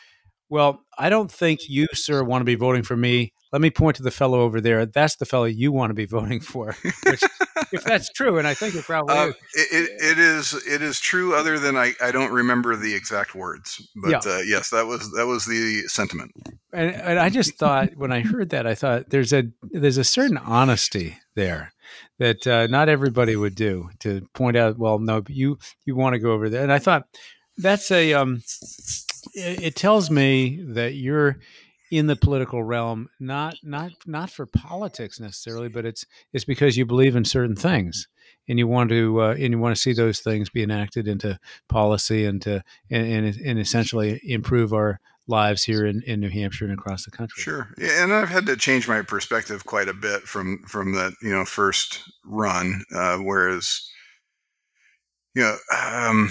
"Well, 0.53 0.85
I 0.99 1.09
don't 1.09 1.31
think 1.31 1.69
you, 1.69 1.87
sir, 1.93 2.23
want 2.23 2.43
to 2.43 2.47
be 2.47 2.55
voting 2.55 2.83
for 2.83 2.97
me 2.97 3.33
let 3.53 3.61
me 3.61 3.71
point 3.71 3.97
to 3.97 4.03
the 4.03 4.11
fellow 4.11 4.41
over 4.41 4.63
there. 4.63 4.87
That's 4.87 5.17
the 5.17 5.27
fellow 5.27 5.45
you 5.45 5.73
want 5.73 5.91
to 5.91 5.95
be 5.95 6.05
voting 6.07 6.41
for. 6.41 6.75
Which, 7.05 7.23
if 7.71 7.85
that's 7.85 8.11
true, 8.15 8.39
and 8.39 8.49
I 8.49 8.55
think 8.55 8.75
it 8.75 8.85
probably 8.85 9.15
uh, 9.15 9.29
is. 9.29 9.35
It, 9.55 9.91
it 10.01 10.19
is. 10.19 10.55
It 10.67 10.83
is 10.83 10.99
true. 10.99 11.35
Other 11.35 11.59
than 11.59 11.77
I, 11.77 11.93
I 12.03 12.11
don't 12.11 12.33
remember 12.33 12.75
the 12.75 12.95
exact 12.95 13.35
words, 13.35 13.87
but 13.95 14.11
yeah. 14.11 14.33
uh, 14.33 14.39
yes, 14.39 14.71
that 14.71 14.87
was 14.87 15.13
that 15.13 15.27
was 15.27 15.45
the 15.45 15.83
sentiment. 15.87 16.33
And, 16.73 16.95
and 16.95 17.19
I 17.19 17.29
just 17.29 17.59
thought 17.59 17.91
when 17.97 18.11
I 18.11 18.21
heard 18.21 18.51
that, 18.51 18.67
I 18.67 18.75
thought 18.75 19.11
there's 19.11 19.33
a 19.33 19.45
there's 19.71 19.99
a 19.99 20.05
certain 20.05 20.39
honesty 20.39 21.19
there 21.35 21.73
that 22.19 22.47
uh, 22.47 22.67
not 22.69 22.89
everybody 22.89 23.37
would 23.37 23.55
do 23.55 23.91
to 24.01 24.27
point 24.33 24.57
out. 24.57 24.79
Well, 24.79 24.99
no, 24.99 25.23
you 25.29 25.59
you 25.85 25.95
want 25.95 26.15
to 26.15 26.19
go 26.19 26.33
over 26.33 26.49
there, 26.49 26.63
and 26.63 26.73
I 26.73 26.79
thought 26.79 27.05
that's 27.59 27.91
a 27.91 28.15
um, 28.15 28.43
it, 29.35 29.77
tells 29.77 30.11
me 30.11 30.63
that 30.69 30.95
you're 30.95 31.39
in 31.91 32.07
the 32.07 32.17
political 32.17 32.63
realm, 32.63 33.09
not 33.21 33.57
not 33.63 33.93
not 34.07 34.31
for 34.31 34.47
politics 34.47 35.21
necessarily, 35.21 35.69
but 35.69 35.85
it's 35.85 36.07
it's 36.33 36.45
because 36.45 36.77
you 36.77 36.87
believe 36.87 37.17
in 37.17 37.25
certain 37.25 37.57
things 37.57 38.09
and 38.49 38.59
you 38.59 38.67
want 38.67 38.91
to 38.91 39.21
uh, 39.21 39.35
and 39.39 39.53
you 39.53 39.59
want 39.59 39.77
to 39.77 39.81
see 39.81 39.93
those 39.93 40.21
things 40.21 40.49
be 40.49 40.63
enacted 40.63 41.07
into 41.07 41.39
policy 41.69 42.25
and 42.25 42.41
to 42.43 42.63
and, 42.91 43.07
and, 43.07 43.37
and 43.37 43.59
essentially 43.59 44.21
improve 44.25 44.73
our 44.73 45.01
lives 45.29 45.63
here 45.63 45.87
in, 45.87 46.03
in 46.03 46.21
New 46.21 46.31
Hampshire 46.31 46.65
and 46.65 46.75
across 46.75 47.05
the 47.05 47.11
country. 47.11 47.43
Sure, 47.43 47.75
and 47.79 48.13
I've 48.13 48.29
had 48.29 48.47
to 48.47 48.57
change 48.57 48.89
my 48.89 49.03
perspective 49.03 49.65
quite 49.67 49.89
a 49.89 49.95
bit 49.95 50.23
from 50.23 50.63
from 50.67 50.95
that 50.95 51.13
you 51.23 51.31
know 51.31 51.45
first 51.45 52.01
run, 52.25 52.85
uh, 52.95 53.19
whereas 53.19 53.89
you 55.35 55.43
know. 55.43 55.57
Um, 55.77 56.31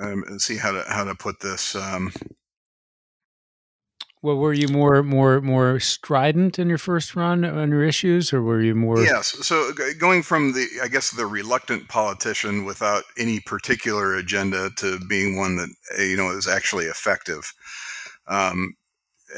um, 0.00 0.38
see 0.38 0.56
how 0.56 0.72
to 0.72 0.84
how 0.88 1.04
to 1.04 1.14
put 1.14 1.40
this. 1.40 1.74
Um, 1.74 2.12
well, 4.22 4.36
were 4.36 4.52
you 4.52 4.68
more 4.68 5.02
more 5.02 5.40
more 5.40 5.80
strident 5.80 6.58
in 6.58 6.68
your 6.68 6.78
first 6.78 7.16
run 7.16 7.42
on 7.42 7.70
your 7.70 7.84
issues, 7.84 8.34
or 8.34 8.42
were 8.42 8.60
you 8.60 8.74
more? 8.74 9.02
Yes. 9.02 9.28
So 9.46 9.72
going 9.98 10.22
from 10.22 10.52
the, 10.52 10.66
I 10.82 10.88
guess, 10.88 11.10
the 11.10 11.24
reluctant 11.24 11.88
politician 11.88 12.66
without 12.66 13.04
any 13.16 13.40
particular 13.40 14.14
agenda 14.14 14.70
to 14.76 15.00
being 15.08 15.36
one 15.36 15.56
that 15.56 15.70
eh, 15.98 16.04
you 16.04 16.16
know 16.16 16.30
is 16.30 16.46
actually 16.46 16.84
effective. 16.84 17.50
Um, 18.26 18.74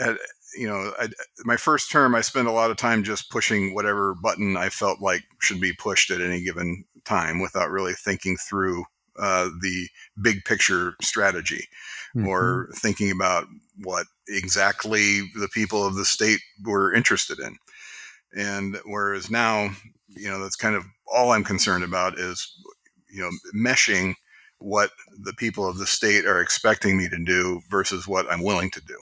at, 0.00 0.16
you 0.58 0.66
know, 0.66 0.92
I, 0.98 1.08
my 1.44 1.56
first 1.56 1.92
term, 1.92 2.16
I 2.16 2.20
spent 2.20 2.48
a 2.48 2.52
lot 2.52 2.72
of 2.72 2.76
time 2.76 3.04
just 3.04 3.30
pushing 3.30 3.74
whatever 3.74 4.14
button 4.14 4.56
I 4.56 4.68
felt 4.68 5.00
like 5.00 5.22
should 5.40 5.60
be 5.60 5.72
pushed 5.72 6.10
at 6.10 6.20
any 6.20 6.42
given 6.42 6.84
time, 7.04 7.38
without 7.38 7.70
really 7.70 7.94
thinking 7.94 8.36
through 8.36 8.84
uh, 9.18 9.48
the 9.60 9.88
big 10.22 10.44
picture 10.44 10.94
strategy 11.02 11.66
mm-hmm. 12.16 12.26
or 12.26 12.68
thinking 12.76 13.10
about 13.10 13.46
what 13.82 14.06
exactly 14.28 15.20
the 15.38 15.48
people 15.52 15.86
of 15.86 15.94
the 15.94 16.04
state 16.04 16.40
were 16.64 16.92
interested 16.92 17.38
in. 17.38 17.56
And 18.34 18.78
whereas 18.84 19.30
now, 19.30 19.70
you 20.08 20.30
know, 20.30 20.40
that's 20.40 20.56
kind 20.56 20.74
of 20.74 20.84
all 21.06 21.32
I'm 21.32 21.44
concerned 21.44 21.84
about 21.84 22.18
is, 22.18 22.50
you 23.10 23.20
know, 23.20 23.30
meshing 23.54 24.14
what 24.58 24.90
the 25.18 25.34
people 25.34 25.68
of 25.68 25.78
the 25.78 25.86
state 25.86 26.24
are 26.24 26.40
expecting 26.40 26.96
me 26.96 27.08
to 27.08 27.24
do 27.24 27.60
versus 27.68 28.06
what 28.06 28.30
I'm 28.30 28.42
willing 28.42 28.70
to 28.70 28.80
do. 28.80 28.96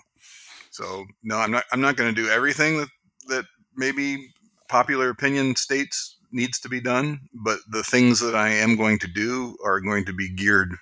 So 0.70 1.04
no, 1.22 1.36
I'm 1.36 1.50
not. 1.50 1.64
I'm 1.72 1.80
not 1.80 1.96
going 1.96 2.14
to 2.14 2.22
do 2.22 2.28
everything 2.28 2.78
that 2.78 2.88
that 3.28 3.44
maybe 3.76 4.32
popular 4.68 5.10
opinion 5.10 5.56
states 5.56 6.16
needs 6.32 6.60
to 6.60 6.68
be 6.68 6.80
done, 6.80 7.20
but 7.32 7.58
the 7.68 7.82
things 7.82 8.20
that 8.20 8.34
I 8.34 8.48
am 8.48 8.76
going 8.76 8.98
to 9.00 9.08
do 9.08 9.56
are 9.64 9.80
going 9.80 10.04
to 10.06 10.12
be 10.12 10.32
geared 10.34 10.74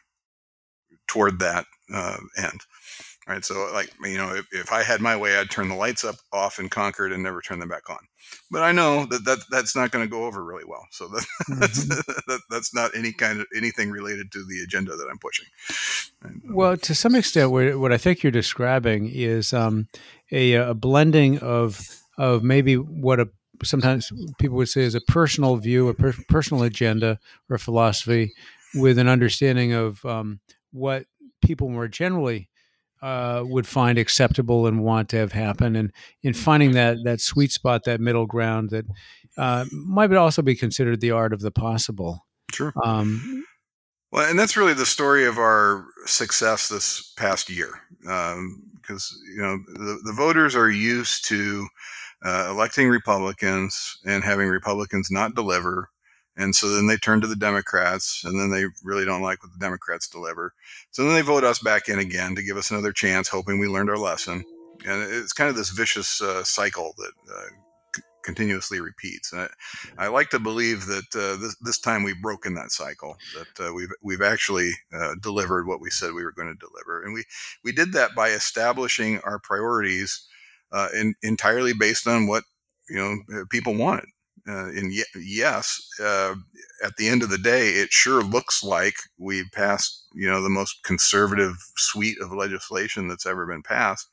toward 1.09 1.39
that 1.41 1.65
uh, 1.93 2.19
end. 2.37 2.61
Right. 3.27 3.45
So, 3.45 3.71
like, 3.75 3.93
you 4.03 4.17
know, 4.17 4.35
if, 4.35 4.47
if 4.53 4.73
I 4.73 4.83
had 4.83 5.03
my 5.03 5.15
way, 5.15 5.37
I'd 5.37 5.51
turn 5.51 5.69
the 5.69 5.75
lights 5.75 6.03
up 6.03 6.15
off 6.33 6.59
in 6.59 6.71
Concord 6.71 7.13
and 7.13 7.23
never 7.23 7.43
turn 7.43 7.59
them 7.59 7.69
back 7.69 7.91
on. 7.91 7.99
But 8.51 8.63
I 8.63 8.73
know 8.73 9.05
that, 9.05 9.27
that 9.27 9.41
that's 9.51 9.77
not 9.77 9.91
going 9.91 10.03
to 10.03 10.11
go 10.11 10.25
over 10.25 10.43
really 10.43 10.65
well. 10.67 10.87
So 10.93 11.09
that, 11.09 11.27
mm-hmm. 11.43 11.61
that's, 11.61 11.87
that, 12.27 12.41
that's 12.49 12.75
not 12.75 12.97
any 12.97 13.13
kind 13.13 13.39
of 13.39 13.47
anything 13.55 13.91
related 13.91 14.33
to 14.33 14.47
the 14.47 14.63
agenda 14.65 14.97
that 14.97 15.09
I'm 15.11 15.19
pushing. 15.19 15.45
And, 16.23 16.43
um, 16.49 16.55
well, 16.55 16.77
to 16.79 16.95
some 16.95 17.15
extent, 17.15 17.51
what, 17.51 17.79
what 17.79 17.93
I 17.93 17.99
think 17.99 18.23
you're 18.23 18.33
describing 18.33 19.11
is 19.13 19.53
um, 19.53 19.89
a, 20.33 20.55
a 20.55 20.75
blending 20.75 21.39
of 21.41 22.03
of 22.17 22.43
maybe 22.43 22.77
what 22.77 23.21
a 23.21 23.29
sometimes 23.65 24.13
people 24.39 24.57
would 24.57 24.69
say 24.69 24.83
is 24.83 24.95
a 24.95 25.01
personal 25.01 25.57
view, 25.57 25.89
a 25.89 25.95
per- 25.95 26.15
personal 26.29 26.63
agenda 26.63 27.19
or 27.51 27.59
philosophy, 27.59 28.33
with 28.75 28.99
an 28.99 29.09
understanding 29.09 29.73
of 29.73 30.05
um, 30.05 30.41
what 30.73 31.07
people 31.43 31.69
more 31.69 31.89
generally 31.89 32.49
uh, 33.01 33.43
would 33.47 33.67
find 33.67 33.99
acceptable 33.99 34.67
and 34.67 34.83
want 34.83 35.09
to 35.09 35.17
have 35.17 35.33
happen, 35.33 35.77
and 35.77 35.93
in 36.23 36.35
finding 36.35 36.73
that 36.73 36.99
that 37.05 37.21
sweet 37.21 37.53
spot, 37.53 37.85
that 37.85 38.01
middle 38.01 38.27
ground 38.27 38.71
that 38.71 38.85
uh, 39.37 39.65
might 39.73 40.13
also 40.13 40.43
be 40.43 40.55
considered 40.55 41.01
the 41.01 41.13
art 41.13 41.33
of 41.33 41.41
the 41.41 41.51
possible. 41.51 42.27
Sure. 42.53 42.73
Um, 42.85 43.45
well, 44.11 44.29
and 44.29 44.39
that's 44.39 44.57
really 44.57 44.75
the 44.75 44.87
story 44.87 45.27
of 45.27 45.39
our 45.39 45.87
success 46.07 46.69
this 46.69 47.13
past 47.17 47.49
year, 47.49 47.81
because 48.01 48.19
um, 48.19 48.63
you 49.35 49.43
know 49.43 49.59
the, 49.75 50.01
the 50.05 50.13
voters 50.13 50.57
are 50.57 50.71
used 50.71 51.27
to 51.29 51.69
uh, 52.25 52.49
electing 52.51 52.89
Republicans 52.89 53.99
and 54.05 54.25
having 54.25 54.49
Republicans 54.49 55.11
not 55.11 55.35
deliver. 55.35 55.91
And 56.37 56.55
so 56.55 56.69
then 56.69 56.87
they 56.87 56.97
turn 56.97 57.21
to 57.21 57.27
the 57.27 57.37
Democrats, 57.37 58.23
and 58.25 58.39
then 58.39 58.51
they 58.51 58.65
really 58.85 59.05
don't 59.05 59.23
like 59.23 59.43
what 59.43 59.53
the 59.53 59.59
Democrats 59.59 60.09
deliver. 60.09 60.55
So 60.93 61.05
then 61.05 61.15
they 61.15 61.23
vote 61.23 61.43
us 61.43 61.59
back 61.59 61.89
in 61.89 61.99
again 61.99 62.37
to 62.37 62.45
give 62.45 62.57
us 62.57 62.71
another 62.71 62.93
chance, 62.93 63.29
hoping 63.29 63.59
we 63.59 63.67
learned 63.67 63.91
our 63.91 63.99
lesson. 63.99 64.45
And 64.87 65.03
it's 65.13 65.33
kind 65.33 65.51
of 65.51 65.57
this 65.57 65.71
vicious 65.71 66.23
uh, 66.23 66.45
cycle 66.45 66.95
that 66.99 67.13
uh, 67.29 67.49
c- 67.97 68.03
continuously 68.23 68.81
repeats. 68.81 69.33
And 69.33 69.49
I, 69.99 70.05
I, 70.05 70.09
like 70.09 70.31
to 70.31 70.39
believe 70.39 70.87
that 70.87 71.07
uh, 71.17 71.41
this, 71.41 71.57
this 71.57 71.81
time 71.81 72.05
we've 72.05 72.23
broken 72.23 72.55
that 72.55 72.71
cycle, 72.71 73.17
that 73.35 73.69
uh, 73.69 73.75
we've 73.75 73.91
we've 74.01 74.23
actually 74.23 74.71
uh, 74.93 75.17
delivered 75.21 75.67
what 75.67 75.81
we 75.81 75.91
said 75.91 76.13
we 76.13 76.23
were 76.23 76.31
going 76.31 76.47
to 76.47 76.67
deliver, 76.67 77.03
and 77.03 77.13
we 77.13 77.25
we 77.65 77.73
did 77.73 77.93
that 77.95 78.15
by 78.15 78.29
establishing 78.29 79.19
our 79.25 79.41
priorities 79.41 80.29
uh, 80.73 80.89
in, 80.95 81.15
entirely 81.23 81.73
based 81.73 82.07
on 82.07 82.27
what 82.27 82.45
you 82.89 82.97
know 82.97 83.17
uh, 83.41 83.45
people 83.51 83.75
wanted. 83.75 84.07
Uh, 84.49 84.69
and 84.69 84.91
y- 84.91 85.21
yes, 85.21 85.79
uh, 86.01 86.35
at 86.85 86.97
the 86.97 87.09
end 87.09 87.23
of 87.23 87.29
the 87.31 87.39
day, 87.39 87.71
it 87.71 87.93
sure 87.93 88.23
looks 88.23 88.63
like 88.63 88.95
we 89.19 89.45
passed 89.51 90.07
you 90.15 90.29
know 90.29 90.43
the 90.43 90.49
most 90.51 90.83
conservative 90.85 91.55
suite 91.77 92.19
of 92.21 92.33
legislation 92.33 93.09
that's 93.09 93.27
ever 93.27 93.47
been 93.47 93.63
passed, 93.63 94.09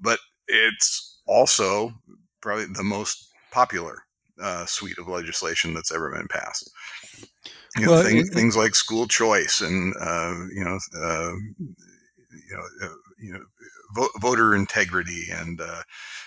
but 0.00 0.18
it's 0.48 1.20
also 1.26 1.92
probably 2.40 2.66
the 2.66 2.84
most 2.84 3.28
popular 3.52 4.02
uh, 4.42 4.66
suite 4.66 4.98
of 4.98 5.08
legislation 5.08 5.74
that's 5.74 5.92
ever 5.92 6.10
been 6.12 6.28
passed. 6.28 6.70
You 7.76 7.86
know, 7.86 7.92
well, 7.92 8.02
thing, 8.02 8.18
it, 8.18 8.26
things 8.34 8.56
like 8.56 8.74
school 8.74 9.06
choice 9.08 9.60
and 9.62 9.94
uh, 9.98 10.34
you 10.54 10.62
know, 10.64 10.78
uh, 10.94 11.32
you 12.48 12.56
know, 12.56 12.86
uh, 12.86 12.94
you 13.22 13.32
know, 13.32 13.44
vo- 13.94 14.18
voter 14.20 14.54
integrity 14.54 15.26
and 15.32 15.60
uh, 15.60 15.82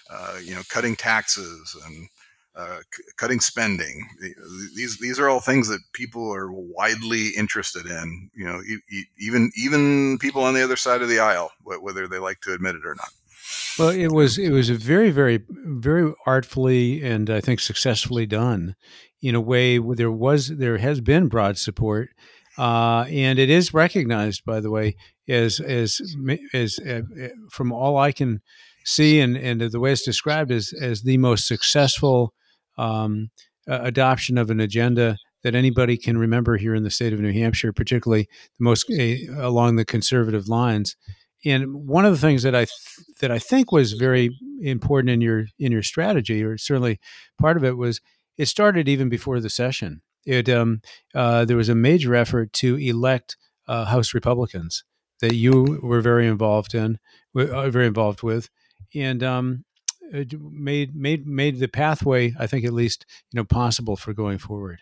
uh, 0.09 0.37
you 0.43 0.55
know 0.55 0.61
cutting 0.69 0.95
taxes 0.95 1.75
and 1.85 2.07
uh, 2.55 2.79
c- 2.93 3.03
cutting 3.17 3.39
spending. 3.39 4.07
These 4.75 4.99
these 4.99 5.19
are 5.19 5.29
all 5.29 5.41
things 5.41 5.67
that 5.67 5.81
people 5.93 6.33
are 6.33 6.51
widely 6.51 7.29
interested 7.37 7.85
in. 7.85 8.29
You 8.33 8.45
know, 8.45 8.61
e- 8.61 9.03
even 9.19 9.51
even 9.57 10.17
people 10.19 10.43
on 10.43 10.53
the 10.53 10.63
other 10.63 10.77
side 10.77 11.01
of 11.01 11.09
the 11.09 11.19
aisle, 11.19 11.51
whether 11.63 12.07
they 12.07 12.19
like 12.19 12.41
to 12.41 12.53
admit 12.53 12.75
it 12.75 12.85
or 12.85 12.95
not. 12.95 13.09
Well, 13.77 13.89
it 13.89 14.11
was 14.11 14.37
it 14.37 14.51
was 14.51 14.69
a 14.69 14.75
very 14.75 15.11
very 15.11 15.43
very 15.49 16.13
artfully 16.25 17.03
and 17.03 17.29
I 17.29 17.41
think 17.41 17.59
successfully 17.59 18.25
done 18.25 18.75
in 19.21 19.35
a 19.35 19.41
way 19.41 19.79
where 19.79 19.95
there 19.95 20.11
was 20.11 20.47
there 20.47 20.77
has 20.77 21.01
been 21.01 21.27
broad 21.27 21.57
support, 21.57 22.09
uh, 22.57 23.05
and 23.09 23.37
it 23.37 23.49
is 23.49 23.73
recognized 23.73 24.45
by 24.45 24.61
the 24.61 24.71
way 24.71 24.95
as 25.27 25.60
as 25.60 26.01
as 26.53 26.79
uh, 26.86 27.01
uh, 27.22 27.27
from 27.50 27.72
all 27.72 27.98
I 27.98 28.12
can 28.12 28.41
see 28.86 29.20
and 29.20 29.36
and 29.36 29.62
the 29.62 29.79
way 29.79 29.91
it's 29.91 30.03
described 30.03 30.51
as 30.51 30.74
as 30.79 31.01
the 31.01 31.17
most 31.17 31.48
successful 31.48 32.34
um, 32.77 33.29
adoption 33.67 34.38
of 34.38 34.50
an 34.50 34.60
agenda 34.60 35.17
that 35.44 35.55
anybody 35.55 35.98
can 35.98 36.17
remember 36.17 36.58
here 36.58 36.74
in 36.74 36.84
the 36.84 36.89
state 36.89 37.13
of 37.13 37.20
New 37.20 37.32
Hampshire, 37.32 37.72
particularly 37.72 38.27
the 38.58 38.63
most 38.63 38.89
uh, 38.89 39.46
along 39.46 39.75
the 39.75 39.86
conservative 39.86 40.48
lines. 40.48 40.96
And 41.46 41.88
one 41.88 42.05
of 42.05 42.12
the 42.12 42.17
things 42.17 42.41
that 42.44 42.55
I 42.55 42.65
th- 42.65 43.05
that 43.22 43.32
I 43.32 43.38
think 43.38 43.72
was 43.72 43.94
very 43.94 44.36
important 44.62 45.12
in 45.12 45.22
your 45.22 45.46
in 45.60 45.72
your 45.72 45.84
strategy, 45.84 46.44
or 46.44 46.58
certainly 46.58 47.00
part 47.39 47.58
of 47.58 47.63
it, 47.63 47.77
was 47.77 48.01
it 48.38 48.48
started 48.48 48.88
even 48.88 49.10
before 49.10 49.39
the 49.39 49.50
session. 49.50 50.01
It 50.25 50.50
um, 50.50 50.82
uh, 51.13 51.46
there 51.46 51.58
was 51.58 51.70
a 51.70 51.75
major 51.75 52.15
effort 52.15 52.51
to 52.53 52.77
elect 52.77 53.38
uh, 53.67 53.86
House 53.86 54.13
Republicans 54.15 54.84
that 55.22 55.36
you 55.36 55.79
were 55.81 56.01
very 56.01 56.27
involved 56.27 56.74
in, 56.74 57.00
uh, 57.36 57.69
very 57.69 57.88
involved 57.88 58.24
with, 58.24 58.50
and 58.93 59.24
um, 59.24 59.65
made 60.12 60.95
made 60.95 61.25
made 61.25 61.60
the 61.60 61.67
pathway, 61.67 62.34
I 62.39 62.48
think, 62.48 62.65
at 62.65 62.74
least 62.74 63.05
you 63.31 63.38
know, 63.38 63.43
possible 63.43 63.95
for 63.95 64.13
going 64.13 64.38
forward. 64.38 64.79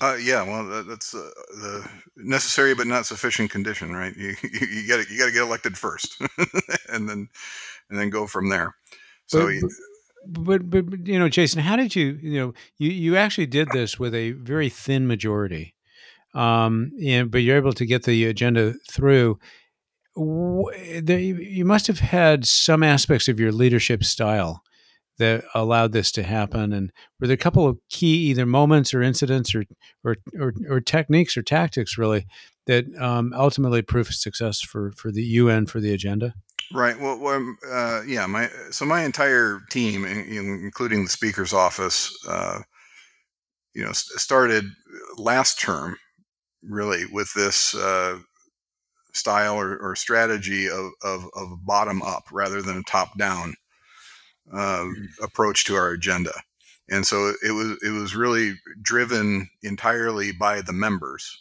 Uh, 0.00 0.16
yeah, 0.20 0.42
well, 0.42 0.66
that, 0.66 0.88
that's 0.88 1.14
uh, 1.14 1.30
the 1.50 1.88
necessary 2.16 2.74
but 2.74 2.86
not 2.86 3.06
sufficient 3.06 3.50
condition, 3.50 3.92
right? 3.92 4.16
You 4.16 4.34
you 4.42 4.88
got 4.88 5.08
you 5.10 5.18
got 5.18 5.26
to 5.26 5.32
get 5.32 5.42
elected 5.42 5.76
first, 5.76 6.20
and 6.88 7.08
then 7.08 7.28
and 7.90 7.98
then 7.98 8.10
go 8.10 8.26
from 8.26 8.48
there. 8.48 8.74
So. 9.26 9.50
But, 10.24 10.70
but, 10.70 10.88
but 10.88 11.04
you 11.08 11.18
know, 11.18 11.28
Jason, 11.28 11.62
how 11.62 11.74
did 11.74 11.96
you 11.96 12.16
you 12.22 12.38
know 12.38 12.54
you 12.78 12.90
you 12.90 13.16
actually 13.16 13.46
did 13.46 13.68
this 13.72 13.98
with 13.98 14.14
a 14.14 14.30
very 14.30 14.68
thin 14.68 15.08
majority, 15.08 15.74
um, 16.34 16.92
and 17.04 17.30
but 17.30 17.38
you're 17.38 17.56
able 17.56 17.72
to 17.74 17.86
get 17.86 18.04
the 18.04 18.26
agenda 18.26 18.74
through. 18.90 19.38
You 20.16 21.64
must 21.64 21.86
have 21.86 22.00
had 22.00 22.46
some 22.46 22.82
aspects 22.82 23.28
of 23.28 23.40
your 23.40 23.52
leadership 23.52 24.04
style 24.04 24.62
that 25.18 25.44
allowed 25.54 25.92
this 25.92 26.10
to 26.12 26.22
happen? 26.22 26.72
And 26.72 26.92
were 27.20 27.26
there 27.26 27.34
a 27.34 27.38
couple 27.38 27.66
of 27.66 27.78
key 27.90 28.30
either 28.30 28.46
moments 28.46 28.92
or 28.94 29.02
incidents 29.02 29.54
or 29.54 29.64
or 30.04 30.16
or, 30.38 30.52
or 30.68 30.80
techniques 30.80 31.36
or 31.36 31.42
tactics 31.42 31.98
really 31.98 32.26
that 32.66 32.84
um, 32.98 33.32
ultimately 33.34 33.82
proved 33.82 34.14
success 34.14 34.60
for 34.60 34.92
for 34.96 35.10
the 35.12 35.22
UN 35.22 35.66
for 35.66 35.80
the 35.80 35.92
agenda? 35.92 36.34
Right. 36.72 36.98
Well, 36.98 37.18
well 37.18 37.56
uh, 37.70 38.02
yeah. 38.06 38.26
My 38.26 38.48
so 38.70 38.84
my 38.84 39.04
entire 39.04 39.60
team, 39.70 40.04
including 40.04 41.04
the 41.04 41.10
speaker's 41.10 41.52
office, 41.52 42.16
uh, 42.28 42.60
you 43.74 43.84
know, 43.84 43.92
started 43.92 44.64
last 45.16 45.60
term 45.60 45.96
really 46.62 47.06
with 47.06 47.32
this 47.34 47.74
uh, 47.74 48.18
style 49.12 49.56
or, 49.56 49.76
or 49.78 49.96
strategy 49.96 50.68
of, 50.68 50.90
of, 51.02 51.26
of, 51.34 51.64
bottom 51.66 52.02
up 52.02 52.24
rather 52.32 52.62
than 52.62 52.78
a 52.78 52.82
top 52.90 53.16
down 53.18 53.54
uh, 54.52 54.86
approach 55.22 55.64
to 55.64 55.74
our 55.74 55.90
agenda. 55.90 56.32
And 56.88 57.06
so 57.06 57.32
it 57.42 57.52
was 57.52 57.78
it 57.82 57.90
was 57.90 58.14
really 58.14 58.54
driven 58.82 59.48
entirely 59.62 60.32
by 60.32 60.60
the 60.60 60.72
members 60.72 61.40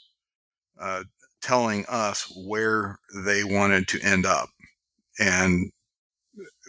uh, 0.80 1.04
telling 1.42 1.86
us 1.90 2.32
where 2.36 3.00
they 3.26 3.44
wanted 3.44 3.88
to 3.90 4.02
end 4.02 4.26
up, 4.26 4.50
and 5.20 5.72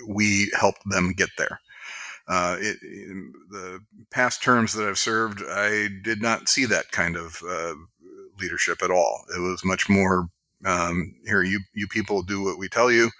we 0.08 0.50
helped 0.58 0.82
them 0.86 1.12
get 1.12 1.28
there. 1.38 1.60
Uh, 2.26 2.56
it, 2.60 2.78
the 3.50 3.80
past 4.10 4.42
terms 4.42 4.72
that 4.72 4.88
I've 4.88 4.98
served, 4.98 5.42
I 5.48 5.88
did 6.02 6.22
not 6.22 6.48
see 6.48 6.64
that 6.66 6.90
kind 6.90 7.16
of 7.16 7.42
uh, 7.46 7.74
leadership 8.42 8.82
at 8.82 8.90
all. 8.90 9.24
It 9.34 9.40
was 9.40 9.64
much 9.64 9.88
more 9.88 10.28
um, 10.66 11.14
here. 11.24 11.42
You 11.42 11.60
you 11.72 11.86
people 11.88 12.22
do 12.22 12.42
what 12.42 12.58
we 12.58 12.68
tell 12.68 12.90
you 12.90 13.10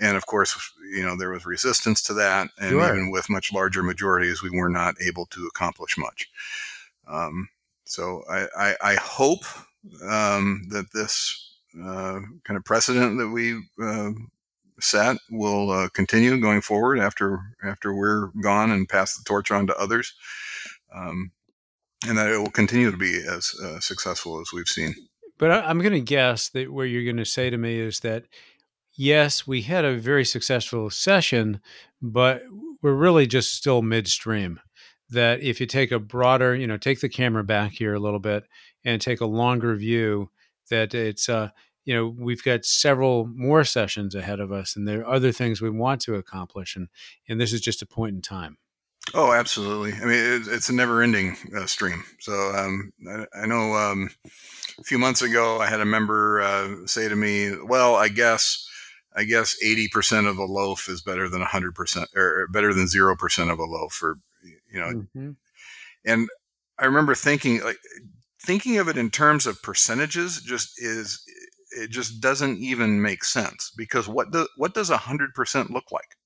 and 0.00 0.16
of 0.16 0.26
course, 0.26 0.56
you 0.94 1.04
know, 1.04 1.16
there 1.16 1.30
was 1.30 1.44
resistance 1.44 2.02
to 2.02 2.14
that. 2.14 2.48
And 2.60 2.70
sure. 2.70 2.94
even 2.94 3.10
with 3.10 3.28
much 3.28 3.52
larger 3.52 3.82
majorities, 3.82 4.42
we 4.42 4.50
were 4.50 4.68
not 4.68 4.94
able 5.04 5.26
to 5.26 5.46
accomplish 5.46 5.98
much. 5.98 6.30
Um, 7.08 7.48
so 7.84 8.22
I, 8.30 8.46
I, 8.56 8.74
I 8.82 8.94
hope 8.94 9.44
um, 10.08 10.66
that 10.70 10.92
this 10.92 11.56
uh, 11.76 12.20
kind 12.44 12.56
of 12.56 12.64
precedent 12.64 13.18
that 13.18 13.28
we 13.28 13.60
uh, 13.82 14.10
set 14.80 15.16
will 15.30 15.70
uh, 15.70 15.88
continue 15.88 16.40
going 16.40 16.60
forward 16.60 17.00
after 17.00 17.40
after 17.64 17.94
we're 17.94 18.28
gone 18.42 18.70
and 18.70 18.88
pass 18.88 19.16
the 19.16 19.24
torch 19.24 19.50
on 19.50 19.66
to 19.66 19.76
others, 19.76 20.14
um, 20.94 21.32
and 22.06 22.16
that 22.18 22.30
it 22.30 22.38
will 22.38 22.50
continue 22.50 22.90
to 22.90 22.96
be 22.96 23.22
as 23.26 23.52
uh, 23.62 23.80
successful 23.80 24.40
as 24.40 24.50
we've 24.52 24.68
seen. 24.68 24.94
But 25.38 25.50
I'm 25.50 25.78
going 25.78 25.92
to 25.92 26.00
guess 26.00 26.48
that 26.50 26.72
what 26.72 26.84
you're 26.84 27.04
going 27.04 27.16
to 27.16 27.24
say 27.24 27.48
to 27.50 27.56
me 27.56 27.78
is 27.78 28.00
that 28.00 28.24
yes, 28.96 29.46
we 29.46 29.62
had 29.62 29.84
a 29.84 29.96
very 29.96 30.24
successful 30.24 30.90
session, 30.90 31.60
but 32.02 32.42
we're 32.82 32.94
really 32.94 33.26
just 33.26 33.54
still 33.54 33.80
midstream. 33.80 34.60
That 35.10 35.40
if 35.40 35.60
you 35.60 35.66
take 35.66 35.90
a 35.90 35.98
broader, 35.98 36.54
you 36.54 36.66
know, 36.66 36.76
take 36.76 37.00
the 37.00 37.08
camera 37.08 37.42
back 37.42 37.72
here 37.72 37.94
a 37.94 38.00
little 38.00 38.18
bit 38.18 38.44
and 38.84 39.00
take 39.00 39.22
a 39.22 39.26
longer 39.26 39.74
view, 39.74 40.30
that 40.68 40.92
it's, 40.92 41.30
uh, 41.30 41.50
you 41.86 41.94
know, 41.94 42.14
we've 42.18 42.42
got 42.42 42.66
several 42.66 43.26
more 43.26 43.64
sessions 43.64 44.14
ahead 44.14 44.40
of 44.40 44.52
us, 44.52 44.76
and 44.76 44.86
there 44.86 45.00
are 45.00 45.14
other 45.14 45.32
things 45.32 45.62
we 45.62 45.70
want 45.70 46.02
to 46.02 46.16
accomplish, 46.16 46.76
and 46.76 46.88
and 47.26 47.40
this 47.40 47.54
is 47.54 47.62
just 47.62 47.80
a 47.80 47.86
point 47.86 48.14
in 48.14 48.20
time. 48.20 48.58
Oh, 49.14 49.32
absolutely. 49.32 49.92
I 49.92 50.04
mean, 50.04 50.44
it's 50.48 50.68
a 50.68 50.74
never-ending 50.74 51.36
uh, 51.56 51.66
stream. 51.66 52.04
So 52.20 52.32
um, 52.32 52.92
I, 53.08 53.42
I, 53.42 53.46
know 53.46 53.74
um, 53.74 54.10
a 54.78 54.84
few 54.84 54.98
months 54.98 55.22
ago, 55.22 55.58
I 55.58 55.66
had 55.66 55.80
a 55.80 55.86
member 55.86 56.40
uh, 56.40 56.86
say 56.86 57.08
to 57.08 57.16
me, 57.16 57.52
"Well, 57.64 57.94
I 57.94 58.08
guess." 58.08 58.64
I 59.16 59.24
guess 59.24 59.56
80% 59.64 60.28
of 60.28 60.38
a 60.38 60.44
loaf 60.44 60.88
is 60.88 61.02
better 61.02 61.28
than 61.28 61.42
100% 61.42 62.06
or 62.14 62.46
better 62.52 62.72
than 62.72 62.84
0% 62.84 63.50
of 63.50 63.58
a 63.58 63.64
loaf 63.64 64.00
or, 64.00 64.18
you 64.70 64.78
know, 64.78 64.86
mm-hmm. 64.86 65.30
and 66.04 66.28
I 66.78 66.86
remember 66.86 67.16
thinking 67.16 67.60
like 67.64 67.78
thinking 68.40 68.78
of 68.78 68.86
it 68.86 68.96
in 68.96 69.10
terms 69.10 69.46
of 69.46 69.62
percentages 69.62 70.40
just 70.42 70.80
is, 70.80 71.20
it 71.72 71.90
just 71.90 72.20
doesn't 72.20 72.58
even 72.58 73.02
make 73.02 73.24
sense 73.24 73.72
because 73.76 74.08
what 74.08 74.30
does, 74.30 74.48
what 74.56 74.74
does 74.74 74.90
100% 74.90 75.70
look 75.70 75.90
like? 75.90 76.16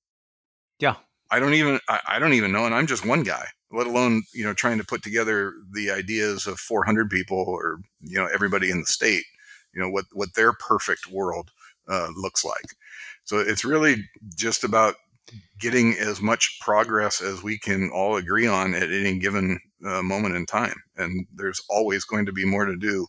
Yeah. 0.79 0.97
I 1.31 1.39
don't 1.39 1.53
even, 1.53 1.79
I, 1.89 1.99
I 2.07 2.19
don't 2.19 2.33
even 2.33 2.51
know. 2.51 2.65
And 2.65 2.75
I'm 2.75 2.87
just 2.87 3.05
one 3.05 3.23
guy, 3.23 3.45
let 3.71 3.87
alone, 3.87 4.23
you 4.33 4.43
know, 4.43 4.53
trying 4.53 4.77
to 4.77 4.85
put 4.85 5.01
together 5.03 5.53
the 5.71 5.91
ideas 5.91 6.47
of 6.47 6.59
400 6.59 7.09
people 7.09 7.43
or, 7.47 7.79
you 8.01 8.17
know, 8.17 8.27
everybody 8.33 8.69
in 8.69 8.81
the 8.81 8.85
state, 8.85 9.25
you 9.73 9.81
know, 9.81 9.89
what, 9.89 10.05
what 10.13 10.33
their 10.35 10.53
perfect 10.53 11.09
world 11.09 11.51
uh, 11.87 12.09
looks 12.15 12.45
like. 12.45 12.75
So 13.23 13.39
it's 13.39 13.65
really 13.65 14.03
just 14.35 14.63
about 14.63 14.95
getting 15.59 15.93
as 15.97 16.21
much 16.21 16.59
progress 16.59 17.21
as 17.21 17.41
we 17.41 17.57
can 17.57 17.89
all 17.93 18.17
agree 18.17 18.47
on 18.47 18.73
at 18.75 18.91
any 18.91 19.17
given 19.17 19.59
uh, 19.85 20.01
moment 20.01 20.35
in 20.35 20.45
time. 20.45 20.75
And 20.97 21.25
there's 21.33 21.61
always 21.69 22.03
going 22.03 22.25
to 22.25 22.31
be 22.31 22.45
more 22.45 22.65
to 22.65 22.75
do 22.75 23.07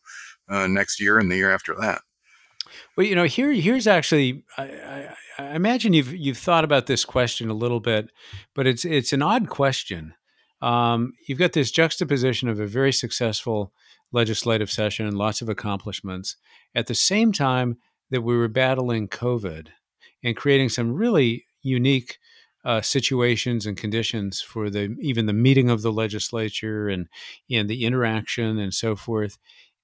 uh, 0.49 0.67
next 0.67 1.01
year 1.01 1.19
and 1.19 1.31
the 1.31 1.37
year 1.37 1.53
after 1.53 1.75
that. 1.81 2.03
Well, 2.97 3.07
you 3.07 3.15
know, 3.15 3.25
here 3.25 3.53
here's 3.53 3.87
actually 3.87 4.45
I, 4.57 4.63
I, 4.63 5.17
I, 5.39 5.55
imagine 5.55 5.93
you've 5.93 6.15
you've 6.15 6.39
thought 6.39 6.65
about 6.65 6.87
this 6.87 7.05
question 7.05 7.51
a 7.51 7.55
little 7.55 7.81
bit, 7.81 8.11
but 8.55 8.67
it's 8.67 8.85
it's 8.85 9.13
an 9.13 9.23
odd 9.23 9.49
question. 9.49 10.15
Um, 10.63 11.13
you've 11.27 11.39
got 11.39 11.53
this 11.53 11.71
juxtaposition 11.71 12.49
of 12.49 12.59
a 12.59 12.67
very 12.67 12.93
successful 12.93 13.73
legislative 14.13 14.71
session 14.71 15.07
and 15.07 15.19
lots 15.19 15.43
of 15.43 15.49
accomplishments. 15.49 16.37
At 16.75 16.87
the 16.87 16.95
same 16.95 17.33
time, 17.33 17.77
that 18.11 18.23
we 18.23 18.37
were 18.37 18.49
battling 18.49 19.09
COVID 19.09 19.69
and 20.23 20.37
creating 20.37 20.69
some 20.69 20.95
really 20.95 21.47
unique 21.63 22.19
uh, 22.65 22.81
situations 22.81 23.67
and 23.67 23.77
conditions 23.77 24.41
for 24.41 24.71
the 24.71 24.97
even 25.01 25.27
the 25.27 25.33
meeting 25.33 25.69
of 25.69 25.83
the 25.83 25.93
legislature 25.93 26.89
and 26.89 27.09
and 27.51 27.69
the 27.69 27.85
interaction 27.85 28.59
and 28.59 28.73
so 28.73 28.97
forth. 28.97 29.37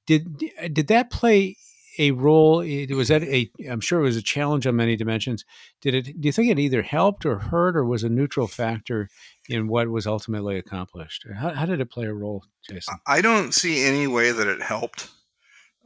Did 0.07 0.39
did 0.73 0.87
that 0.87 1.11
play 1.11 1.57
a 2.01 2.11
role? 2.13 2.61
It 2.61 2.91
was 2.93 3.09
that 3.09 3.23
a? 3.23 3.51
I'm 3.71 3.81
sure 3.81 4.01
it 4.01 4.05
was 4.05 4.17
a 4.17 4.23
challenge 4.23 4.67
on 4.67 4.75
many 4.75 4.97
dimensions. 4.97 5.45
Did 5.83 5.95
it? 5.95 6.21
Do 6.21 6.27
you 6.27 6.33
think 6.33 6.51
it 6.51 6.59
either 6.59 6.83
helped 6.83 7.27
or 7.27 7.39
hurt, 7.39 7.77
or 7.77 7.85
was 7.85 8.03
a 8.03 8.09
neutral 8.09 8.47
factor 8.47 9.11
in 9.49 9.69
what 9.69 9.89
was 9.89 10.07
ultimately 10.07 10.57
accomplished? 10.57 11.27
How, 11.37 11.51
how 11.51 11.67
did 11.67 11.81
it 11.81 11.91
play 11.91 12.07
a 12.07 12.15
role, 12.15 12.45
Jason? 12.69 12.97
I 13.07 13.21
don't 13.21 13.53
see 13.53 13.85
any 13.85 14.07
way 14.07 14.33
that 14.33 14.47
it 14.47 14.63
helped. 14.63 15.11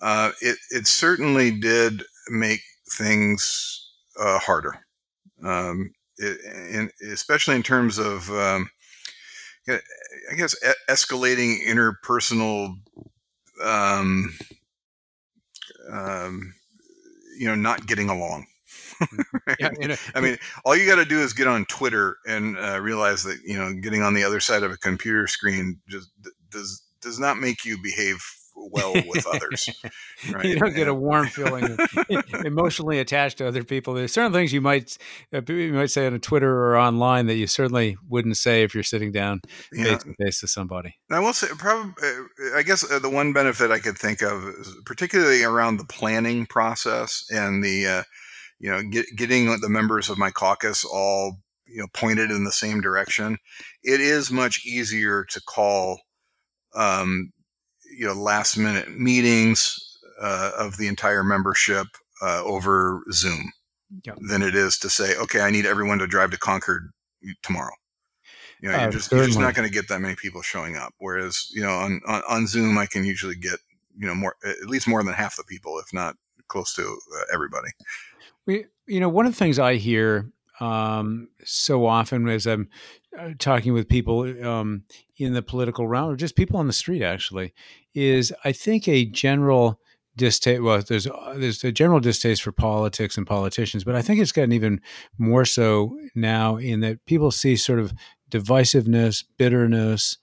Uh, 0.00 0.30
it 0.40 0.56
it 0.70 0.86
certainly 0.86 1.50
did 1.50 2.04
make 2.28 2.60
things 2.96 3.90
uh, 4.20 4.38
harder, 4.38 4.86
um, 5.42 5.92
it, 6.18 6.38
in, 6.70 6.90
especially 7.10 7.56
in 7.56 7.62
terms 7.64 7.98
of 7.98 8.30
um, 8.30 8.70
I 9.68 10.34
guess 10.36 10.54
escalating 10.88 11.66
interpersonal, 11.66 12.76
um, 13.62 14.32
um, 15.90 16.54
you 17.38 17.48
know, 17.48 17.54
not 17.54 17.86
getting 17.86 18.08
along. 18.08 18.46
yeah, 19.58 19.70
you 19.80 19.88
know, 19.88 19.96
I 20.14 20.20
mean, 20.20 20.36
all 20.64 20.76
you 20.76 20.86
got 20.88 20.96
to 20.96 21.04
do 21.04 21.20
is 21.20 21.32
get 21.32 21.46
on 21.46 21.64
Twitter 21.66 22.16
and 22.26 22.56
uh, 22.58 22.80
realize 22.80 23.22
that 23.24 23.38
you 23.44 23.58
know 23.58 23.72
getting 23.74 24.02
on 24.02 24.14
the 24.14 24.24
other 24.24 24.40
side 24.40 24.62
of 24.62 24.70
a 24.70 24.76
computer 24.76 25.26
screen 25.26 25.80
just 25.88 26.10
does 26.50 26.82
does 27.00 27.18
not 27.18 27.38
make 27.38 27.64
you 27.64 27.76
behave 27.82 28.22
well 28.54 28.92
with 28.94 29.26
others. 29.26 29.68
Right? 30.32 30.46
You 30.46 30.58
don't 30.58 30.74
get 30.74 30.88
a 30.88 30.94
warm 30.94 31.26
feeling, 31.26 31.76
emotionally 32.46 32.98
attached 32.98 33.38
to 33.38 33.46
other 33.46 33.62
people. 33.62 33.92
There's 33.92 34.12
certain 34.12 34.32
things 34.32 34.54
you 34.54 34.62
might 34.62 34.96
uh, 35.34 35.42
you 35.46 35.74
might 35.74 35.90
say 35.90 36.06
on 36.06 36.14
a 36.14 36.18
Twitter 36.18 36.50
or 36.50 36.78
online 36.78 37.26
that 37.26 37.34
you 37.34 37.46
certainly 37.46 37.98
wouldn't 38.08 38.38
say 38.38 38.62
if 38.62 38.72
you're 38.72 38.82
sitting 38.82 39.12
down 39.12 39.42
face 39.72 40.02
to 40.04 40.14
face 40.14 40.40
to 40.40 40.48
somebody. 40.48 40.94
I 41.10 41.20
will 41.20 41.34
say, 41.34 41.48
probably, 41.58 41.92
uh, 42.02 42.56
I 42.56 42.62
guess 42.62 42.90
uh, 42.90 42.98
the 43.00 43.10
one 43.10 43.34
benefit 43.34 43.70
I 43.70 43.80
could 43.80 43.98
think 43.98 44.22
of, 44.22 44.44
is 44.44 44.74
particularly 44.86 45.42
around 45.42 45.76
the 45.76 45.84
planning 45.84 46.46
process 46.46 47.24
and 47.28 47.62
the, 47.62 47.86
uh, 47.86 48.02
you 48.58 48.70
know, 48.70 48.82
get, 48.82 49.04
getting 49.14 49.60
the 49.60 49.68
members 49.68 50.08
of 50.08 50.16
my 50.16 50.30
caucus 50.30 50.84
all 50.84 51.38
you 51.66 51.80
know 51.80 51.88
pointed 51.92 52.30
in 52.30 52.44
the 52.44 52.52
same 52.52 52.80
direction. 52.80 53.36
It 53.82 54.00
is 54.00 54.30
much 54.30 54.64
easier 54.64 55.24
to 55.24 55.40
call 55.42 56.00
um, 56.74 57.32
you 57.96 58.06
know 58.06 58.14
last 58.14 58.56
minute 58.56 58.98
meetings 58.98 59.98
uh, 60.20 60.50
of 60.58 60.76
the 60.76 60.88
entire 60.88 61.22
membership 61.22 61.86
uh, 62.22 62.42
over 62.44 63.02
Zoom 63.12 63.52
yep. 64.04 64.18
than 64.28 64.42
it 64.42 64.54
is 64.54 64.78
to 64.78 64.90
say, 64.90 65.16
okay, 65.16 65.40
I 65.40 65.50
need 65.50 65.66
everyone 65.66 65.98
to 65.98 66.06
drive 66.06 66.30
to 66.32 66.38
Concord 66.38 66.90
tomorrow. 67.42 67.72
You 68.60 68.70
know, 68.70 68.76
uh, 68.76 68.82
you're, 68.82 68.90
just, 68.90 69.12
you're 69.12 69.26
just 69.26 69.38
not 69.38 69.54
going 69.54 69.68
to 69.68 69.72
get 69.72 69.88
that 69.88 70.00
many 70.00 70.14
people 70.14 70.40
showing 70.40 70.76
up. 70.76 70.94
Whereas, 70.98 71.50
you 71.52 71.62
know, 71.62 71.72
on, 71.72 72.00
on, 72.06 72.22
on, 72.28 72.46
Zoom, 72.46 72.78
I 72.78 72.86
can 72.86 73.04
usually 73.04 73.34
get, 73.34 73.58
you 73.98 74.06
know, 74.06 74.14
more, 74.14 74.36
at 74.44 74.68
least 74.68 74.88
more 74.88 75.02
than 75.02 75.12
half 75.12 75.36
the 75.36 75.44
people, 75.44 75.78
if 75.78 75.92
not 75.92 76.16
close 76.48 76.72
to 76.74 76.82
uh, 76.82 77.24
everybody. 77.32 77.68
We, 78.46 78.66
you 78.86 79.00
know, 79.00 79.08
one 79.08 79.26
of 79.26 79.32
the 79.32 79.38
things 79.38 79.58
I 79.58 79.74
hear 79.74 80.30
um, 80.60 81.28
so 81.44 81.86
often 81.86 82.28
as 82.28 82.46
I'm 82.46 82.68
uh, 83.18 83.30
talking 83.38 83.72
with 83.72 83.88
people 83.88 84.20
um, 84.46 84.84
in 85.16 85.32
the 85.34 85.42
political 85.42 85.88
realm 85.88 86.10
or 86.10 86.16
just 86.16 86.36
people 86.36 86.58
on 86.58 86.66
the 86.66 86.72
street 86.72 87.02
actually 87.02 87.54
is 87.94 88.32
I 88.44 88.52
think 88.52 88.88
a 88.88 89.04
general 89.04 89.80
distaste 90.16 90.62
well 90.62 90.80
there's 90.80 91.06
uh, 91.06 91.34
there's 91.36 91.64
a 91.64 91.72
general 91.72 92.00
distaste 92.00 92.42
for 92.42 92.52
politics 92.52 93.16
and 93.16 93.26
politicians 93.26 93.84
but 93.84 93.96
I 93.96 94.02
think 94.02 94.20
it's 94.20 94.32
gotten 94.32 94.52
even 94.52 94.80
more 95.18 95.44
so 95.44 95.98
now 96.14 96.56
in 96.56 96.80
that 96.80 97.04
people 97.06 97.30
see 97.30 97.56
sort 97.56 97.80
of 97.80 97.92
divisiveness 98.30 99.24
bitterness 99.38 100.18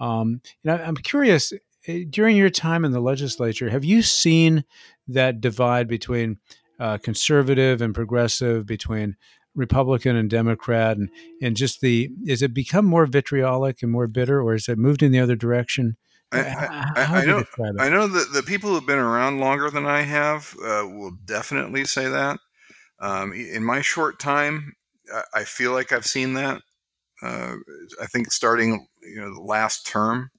um, 0.00 0.40
you 0.62 0.70
know 0.70 0.76
I'm 0.76 0.96
curious 0.96 1.52
eh, 1.86 2.04
during 2.10 2.36
your 2.36 2.50
time 2.50 2.84
in 2.84 2.92
the 2.92 3.00
legislature 3.00 3.70
have 3.70 3.84
you 3.84 4.02
seen 4.02 4.64
that 5.08 5.40
divide 5.40 5.86
between 5.86 6.38
uh, 6.78 6.98
conservative 6.98 7.80
and 7.80 7.94
progressive 7.94 8.66
between 8.66 9.16
Republican 9.56 10.14
and 10.14 10.30
Democrat, 10.30 10.96
and 10.96 11.08
and 11.42 11.56
just 11.56 11.80
the 11.80 12.10
is 12.26 12.42
it 12.42 12.54
become 12.54 12.84
more 12.84 13.06
vitriolic 13.06 13.82
and 13.82 13.90
more 13.90 14.06
bitter, 14.06 14.40
or 14.40 14.52
has 14.52 14.68
it 14.68 14.78
moved 14.78 15.02
in 15.02 15.10
the 15.10 15.20
other 15.20 15.36
direction? 15.36 15.96
I, 16.32 16.40
I, 16.96 17.04
I 17.20 17.24
know. 17.24 17.44
I 17.78 17.88
know 17.88 18.06
that 18.06 18.32
the 18.32 18.42
people 18.42 18.70
who've 18.70 18.86
been 18.86 18.98
around 18.98 19.40
longer 19.40 19.70
than 19.70 19.86
I 19.86 20.02
have 20.02 20.54
uh, 20.60 20.86
will 20.86 21.16
definitely 21.24 21.84
say 21.84 22.08
that. 22.08 22.38
Um, 22.98 23.32
in 23.32 23.62
my 23.62 23.80
short 23.80 24.18
time, 24.18 24.74
I 25.34 25.44
feel 25.44 25.72
like 25.72 25.92
I've 25.92 26.06
seen 26.06 26.34
that. 26.34 26.62
Uh, 27.22 27.56
I 28.02 28.06
think 28.06 28.32
starting 28.32 28.86
you 29.02 29.20
know 29.20 29.34
the 29.34 29.42
last 29.42 29.86
term, 29.86 30.30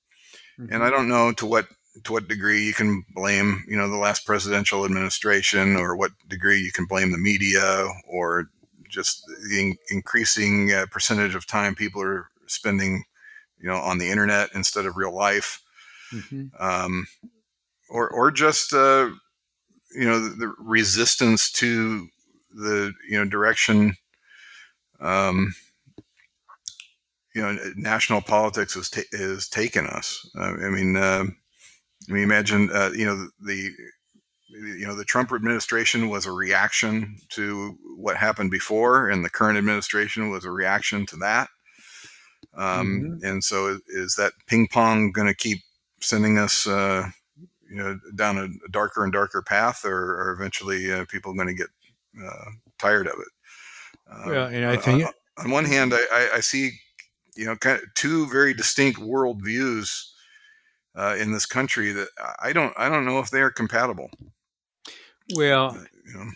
mm-hmm. 0.60 0.73
and 0.73 0.84
I 0.84 0.89
don't 0.89 1.08
know 1.08 1.32
to 1.34 1.45
what 1.45 1.67
to 2.03 2.13
what 2.13 2.27
degree 2.27 2.63
you 2.63 2.73
can 2.73 3.03
blame 3.15 3.63
you 3.67 3.77
know 3.77 3.89
the 3.89 3.97
last 3.97 4.25
presidential 4.25 4.86
administration, 4.86 5.75
or 5.75 5.95
what 5.95 6.12
degree 6.27 6.60
you 6.60 6.71
can 6.71 6.86
blame 6.86 7.12
the 7.12 7.17
media, 7.17 7.88
or 8.08 8.49
just 8.89 9.23
the 9.50 9.60
in- 9.60 9.78
increasing 9.89 10.71
uh, 10.71 10.86
percentage 10.91 11.36
of 11.36 11.47
time 11.47 11.76
people 11.76 12.02
are 12.02 12.28
spending, 12.47 13.04
you 13.60 13.67
know, 13.67 13.78
on 13.78 13.97
the 13.97 14.10
internet 14.10 14.50
instead 14.54 14.86
of 14.86 14.97
real 14.97 15.15
life, 15.15 15.62
mm-hmm. 16.13 16.47
um, 16.60 17.08
or 17.89 18.10
or 18.10 18.32
just 18.32 18.73
uh, 18.73 19.10
you 19.93 20.06
know 20.06 20.19
the, 20.19 20.36
the, 20.36 20.54
resistance 20.60 21.52
to 21.52 22.08
the 22.52 22.93
you 23.10 23.17
know 23.17 23.26
direction. 23.26 23.95
Um, 25.00 25.54
you 27.36 27.43
know, 27.43 27.56
national 27.76 28.21
politics 28.21 28.73
has, 28.73 28.89
ta- 28.89 29.02
has 29.12 29.47
taken 29.47 29.86
us. 29.86 30.28
Uh, 30.36 30.54
I 30.60 30.69
mean, 30.69 30.97
uh, 30.97 31.26
I 32.10 32.12
mean, 32.12 32.23
imagine, 32.23 32.69
uh, 32.73 32.89
you 32.95 33.06
know, 33.06 33.28
the 33.39 33.71
you 34.49 34.88
know 34.88 34.95
the 34.95 35.03
Trump 35.03 35.31
administration 35.31 36.10
was 36.10 36.25
a 36.25 36.31
reaction 36.31 37.17
to 37.29 37.77
what 37.97 38.17
happened 38.17 38.51
before, 38.51 39.10
and 39.10 39.23
the 39.23 39.29
current 39.29 39.57
administration 39.57 40.29
was 40.29 40.45
a 40.45 40.51
reaction 40.51 41.05
to 41.07 41.17
that. 41.17 41.49
Um, 42.55 43.19
mm-hmm. 43.19 43.25
And 43.25 43.43
so, 43.43 43.67
is, 43.67 43.81
is, 43.88 44.15
that 44.15 44.33
ping 44.47 44.67
pong 44.67 45.12
going 45.12 45.27
to 45.27 45.36
keep 45.36 45.60
sending 46.01 46.38
us, 46.38 46.65
uh, 46.65 47.07
you 47.69 47.75
know, 47.75 47.99
down 48.15 48.38
a, 48.38 48.69
darker 48.69 49.03
and 49.03 49.13
darker 49.13 49.41
path, 49.41 49.86
or, 49.86 50.15
or 50.15 50.31
eventually 50.31 50.91
uh, 50.91 51.05
people 51.05 51.33
going 51.33 51.47
to 51.47 51.53
get 51.53 51.67
uh, 52.23 52.51
tired 52.79 53.07
of 53.07 53.13
it? 53.19 54.27
well, 54.27 54.47
and 54.47 54.65
I 54.65 54.77
think 54.77 55.05
on, 55.05 55.13
on 55.45 55.51
one 55.51 55.65
hand, 55.65 55.93
I, 55.93 56.29
I, 56.36 56.39
see, 56.39 56.71
you 57.36 57.45
know, 57.45 57.55
kind 57.57 57.77
of 57.77 57.93
two 57.93 58.27
very 58.27 58.53
distinct 58.53 58.99
world 58.99 59.43
views. 59.43 60.13
Uh, 60.95 61.15
in 61.19 61.31
this 61.31 61.45
country 61.45 61.91
that 61.91 62.07
I 62.41 62.51
don't 62.51 62.73
I 62.75 62.89
don't 62.89 63.05
know 63.05 63.19
if 63.19 63.29
they 63.29 63.41
are 63.41 63.51
compatible. 63.51 64.10
Well, 65.36 65.78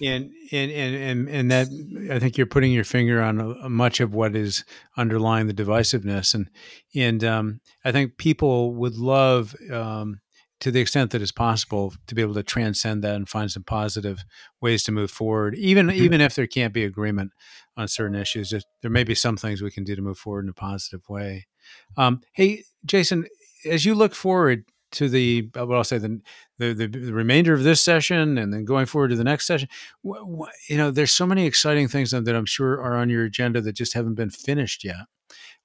and, 0.01 0.31
and 0.51 0.71
and 0.71 1.29
and 1.29 1.51
that 1.51 1.67
I 2.11 2.19
think 2.19 2.37
you're 2.37 2.45
putting 2.45 2.71
your 2.71 2.83
finger 2.83 3.21
on 3.21 3.39
a, 3.39 3.49
a 3.51 3.69
much 3.69 3.99
of 3.99 4.13
what 4.13 4.35
is 4.35 4.65
underlying 4.97 5.47
the 5.47 5.53
divisiveness, 5.53 6.33
and 6.33 6.49
and 6.95 7.23
um, 7.23 7.61
I 7.85 7.91
think 7.91 8.17
people 8.17 8.73
would 8.75 8.97
love, 8.97 9.55
um, 9.71 10.19
to 10.59 10.71
the 10.71 10.81
extent 10.81 11.11
that 11.11 11.21
it's 11.21 11.31
possible, 11.31 11.93
to 12.07 12.15
be 12.15 12.21
able 12.21 12.33
to 12.33 12.43
transcend 12.43 13.03
that 13.03 13.15
and 13.15 13.29
find 13.29 13.49
some 13.49 13.63
positive 13.63 14.25
ways 14.61 14.83
to 14.83 14.91
move 14.91 15.11
forward, 15.11 15.55
even 15.55 15.87
mm-hmm. 15.87 16.03
even 16.03 16.21
if 16.21 16.35
there 16.35 16.47
can't 16.47 16.73
be 16.73 16.83
agreement 16.83 17.31
on 17.77 17.87
certain 17.87 18.15
issues. 18.15 18.49
Just, 18.49 18.67
there 18.81 18.91
may 18.91 19.05
be 19.05 19.15
some 19.15 19.37
things 19.37 19.61
we 19.61 19.71
can 19.71 19.85
do 19.85 19.95
to 19.95 20.01
move 20.01 20.17
forward 20.17 20.45
in 20.45 20.49
a 20.49 20.53
positive 20.53 21.07
way. 21.07 21.47
Um, 21.95 22.21
hey, 22.33 22.63
Jason, 22.85 23.27
as 23.65 23.85
you 23.85 23.95
look 23.95 24.13
forward 24.13 24.65
to 24.91 25.07
the 25.07 25.49
uh, 25.57 25.65
what 25.65 25.77
I'll 25.77 25.83
say 25.83 25.97
the, 25.97 26.21
the, 26.61 26.73
the 26.73 26.87
the 26.87 27.13
remainder 27.13 27.53
of 27.53 27.63
this 27.63 27.81
session 27.81 28.37
and 28.37 28.53
then 28.53 28.65
going 28.65 28.85
forward 28.85 29.09
to 29.09 29.15
the 29.15 29.23
next 29.23 29.47
session. 29.47 29.67
You 30.03 30.77
know, 30.77 30.91
there's 30.91 31.13
so 31.13 31.25
many 31.25 31.45
exciting 31.45 31.87
things 31.87 32.11
that 32.11 32.35
I'm 32.35 32.45
sure 32.45 32.81
are 32.81 32.95
on 32.95 33.09
your 33.09 33.25
agenda 33.25 33.61
that 33.61 33.73
just 33.73 33.93
haven't 33.93 34.15
been 34.15 34.29
finished 34.29 34.83
yet. 34.83 35.07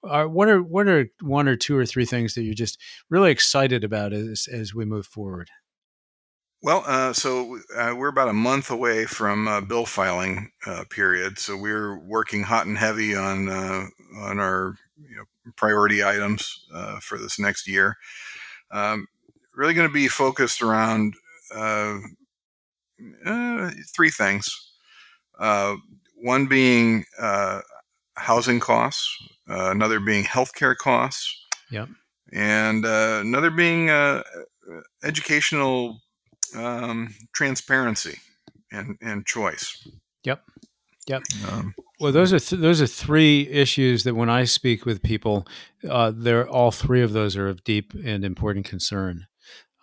What 0.00 0.48
are 0.48 0.62
what 0.62 0.88
are 0.88 1.08
one 1.20 1.48
or 1.48 1.56
two 1.56 1.76
or 1.76 1.84
three 1.84 2.04
things 2.04 2.34
that 2.34 2.42
you're 2.42 2.54
just 2.54 2.80
really 3.10 3.30
excited 3.30 3.84
about 3.84 4.12
as 4.12 4.48
as 4.50 4.74
we 4.74 4.84
move 4.84 5.06
forward? 5.06 5.50
Well, 6.62 6.84
uh, 6.86 7.12
so 7.12 7.58
uh, 7.76 7.94
we're 7.96 8.08
about 8.08 8.28
a 8.28 8.32
month 8.32 8.70
away 8.70 9.04
from 9.04 9.46
uh, 9.46 9.60
bill 9.60 9.84
filing 9.84 10.50
uh, 10.66 10.84
period, 10.88 11.38
so 11.38 11.56
we're 11.56 11.98
working 11.98 12.42
hot 12.42 12.66
and 12.66 12.78
heavy 12.78 13.14
on 13.14 13.48
uh, 13.48 13.86
on 14.18 14.40
our 14.40 14.74
you 14.96 15.16
know, 15.16 15.24
priority 15.56 16.02
items 16.02 16.66
uh, 16.74 16.98
for 17.00 17.18
this 17.18 17.38
next 17.38 17.68
year. 17.68 17.96
Um, 18.70 19.06
really 19.56 19.74
going 19.74 19.88
to 19.88 19.92
be 19.92 20.08
focused 20.08 20.62
around 20.62 21.14
uh, 21.54 21.98
uh, 23.24 23.70
three 23.94 24.10
things. 24.10 24.48
Uh, 25.38 25.76
one 26.22 26.46
being 26.46 27.04
uh, 27.20 27.60
housing 28.14 28.60
costs, 28.60 29.06
uh, 29.50 29.70
another 29.70 30.00
being 30.00 30.24
healthcare 30.24 30.76
costs, 30.76 31.44
yep. 31.70 31.88
and 32.32 32.86
uh, 32.86 33.20
another 33.22 33.50
being 33.50 33.90
educational 35.02 36.00
um, 36.54 37.14
transparency 37.34 38.18
and, 38.72 38.96
and 39.00 39.26
choice. 39.26 39.86
Yep. 40.24 40.42
Yep. 41.06 41.22
Um, 41.48 41.74
well, 42.00 42.12
those 42.12 42.32
are 42.32 42.40
th- 42.40 42.60
those 42.60 42.82
are 42.82 42.86
three 42.86 43.48
issues 43.48 44.04
that 44.04 44.14
when 44.14 44.28
I 44.28 44.44
speak 44.44 44.84
with 44.84 45.02
people, 45.02 45.46
uh, 45.88 46.12
they're 46.14 46.48
all 46.48 46.70
three 46.72 47.02
of 47.02 47.12
those 47.12 47.36
are 47.36 47.48
of 47.48 47.62
deep 47.62 47.92
and 48.04 48.24
important 48.24 48.66
concern. 48.66 49.26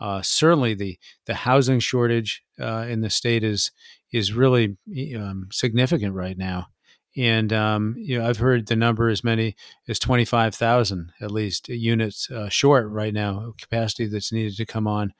Uh, 0.04 0.22
certainly, 0.22 0.74
the 0.74 1.00
the 1.28 1.34
housing 1.34 1.80
shortage 1.80 2.44
uh, 2.60 2.86
in 2.90 3.00
the 3.00 3.10
state 3.10 3.42
is 3.42 3.72
is 4.12 4.34
really 4.34 4.76
um, 5.16 5.48
significant 5.50 6.14
right 6.14 6.38
now, 6.38 6.68
and 7.16 7.54
um, 7.54 7.96
you 7.98 8.20
know 8.20 8.28
I've 8.28 8.38
heard 8.38 8.68
the 8.68 8.76
number 8.76 9.08
as 9.08 9.24
many 9.24 9.56
as 9.88 10.00
twenty 10.00 10.26
five 10.26 10.54
thousand 10.54 11.14
at 11.22 11.32
least 11.32 11.70
units 11.70 12.30
uh, 12.30 12.50
short 12.50 12.90
right 12.90 13.14
now 13.14 13.54
capacity 13.62 14.06
that's 14.08 14.34
needed 14.34 14.58
to 14.58 14.66
come 14.66 14.88
on 14.88 15.14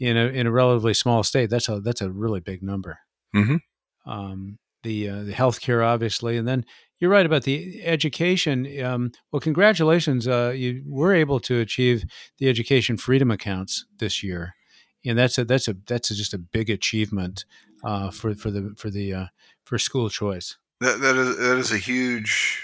in 0.00 0.16
a 0.16 0.26
in 0.26 0.48
a 0.48 0.52
relatively 0.52 0.92
small 0.92 1.22
state. 1.22 1.48
That's 1.48 1.68
a 1.68 1.78
that's 1.78 2.02
a 2.02 2.10
really 2.10 2.40
big 2.40 2.64
number. 2.64 2.98
Mm-hmm. 3.32 4.10
Um, 4.10 4.58
the 4.82 5.08
uh, 5.08 5.22
the 5.22 5.34
healthcare, 5.34 5.86
obviously, 5.86 6.36
and 6.36 6.48
then 6.48 6.64
you're 6.98 7.10
right 7.10 7.26
about 7.26 7.42
the 7.42 7.84
education. 7.84 8.82
Um, 8.82 9.12
well, 9.30 9.40
congratulations. 9.40 10.26
Uh, 10.26 10.52
you 10.54 10.82
were 10.86 11.14
able 11.14 11.40
to 11.40 11.60
achieve 11.60 12.04
the 12.38 12.48
education 12.48 12.96
freedom 12.96 13.30
accounts 13.30 13.84
this 13.98 14.22
year, 14.22 14.54
and 15.04 15.18
that's 15.18 15.38
a 15.38 15.44
that's 15.44 15.68
a 15.68 15.76
that's 15.86 16.10
a, 16.10 16.14
just 16.14 16.34
a 16.34 16.38
big 16.38 16.70
achievement 16.70 17.44
uh, 17.84 18.10
for 18.10 18.34
for 18.34 18.50
the 18.50 18.74
for 18.76 18.90
the 18.90 19.12
uh, 19.12 19.26
for 19.64 19.78
school 19.78 20.08
choice. 20.08 20.56
That 20.80 21.00
that 21.00 21.16
is 21.16 21.36
that 21.38 21.58
is 21.58 21.72
a 21.72 21.78
huge 21.78 22.62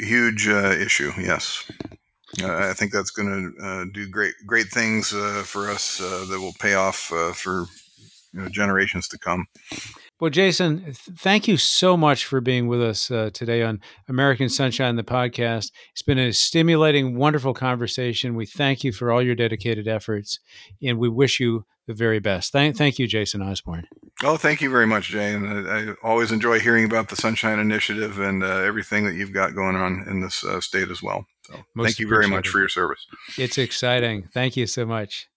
huge 0.00 0.48
uh, 0.48 0.70
issue. 0.70 1.12
Yes. 1.18 1.70
I 2.42 2.74
think 2.74 2.92
that's 2.92 3.12
going 3.12 3.54
to 3.56 3.66
uh, 3.66 3.84
do 3.94 4.08
great, 4.08 4.34
great 4.44 4.66
things 4.66 5.14
uh, 5.14 5.42
for 5.46 5.70
us 5.70 5.98
that 5.98 6.38
will 6.38 6.54
pay 6.60 6.74
off 6.74 6.96
for 6.96 7.66
you 8.32 8.42
know, 8.42 8.48
generations 8.48 9.08
to 9.08 9.18
come. 9.18 9.46
Well, 10.18 10.30
Jason, 10.30 10.94
thank 10.94 11.46
you 11.46 11.58
so 11.58 11.94
much 11.94 12.24
for 12.24 12.40
being 12.40 12.68
with 12.68 12.82
us 12.82 13.10
uh, 13.10 13.28
today 13.34 13.62
on 13.62 13.80
American 14.08 14.48
Sunshine, 14.48 14.96
the 14.96 15.04
podcast. 15.04 15.72
It's 15.92 16.00
been 16.00 16.18
a 16.18 16.32
stimulating, 16.32 17.18
wonderful 17.18 17.52
conversation. 17.52 18.34
We 18.34 18.46
thank 18.46 18.82
you 18.82 18.92
for 18.92 19.12
all 19.12 19.20
your 19.20 19.34
dedicated 19.34 19.86
efforts, 19.86 20.38
and 20.82 20.98
we 20.98 21.10
wish 21.10 21.38
you 21.38 21.66
the 21.86 21.92
very 21.92 22.18
best. 22.18 22.50
Thank, 22.50 22.76
thank 22.76 22.98
you, 22.98 23.06
Jason 23.06 23.42
Osborne. 23.42 23.86
Oh, 24.24 24.38
thank 24.38 24.62
you 24.62 24.70
very 24.70 24.86
much, 24.86 25.08
Jay. 25.10 25.34
And 25.34 25.68
I, 25.68 25.90
I 25.90 25.94
always 26.02 26.32
enjoy 26.32 26.60
hearing 26.60 26.86
about 26.86 27.10
the 27.10 27.16
Sunshine 27.16 27.58
Initiative 27.58 28.18
and 28.18 28.42
uh, 28.42 28.60
everything 28.60 29.04
that 29.04 29.16
you've 29.16 29.34
got 29.34 29.54
going 29.54 29.76
on 29.76 30.02
in 30.08 30.22
this 30.22 30.42
uh, 30.42 30.62
state 30.62 30.90
as 30.90 31.02
well. 31.02 31.26
So, 31.42 31.56
Most 31.74 31.88
thank 31.88 31.98
you 31.98 32.08
very 32.08 32.26
much 32.26 32.48
for 32.48 32.58
your 32.58 32.70
service. 32.70 33.06
It's 33.36 33.58
exciting. 33.58 34.28
Thank 34.32 34.56
you 34.56 34.66
so 34.66 34.86
much. 34.86 35.28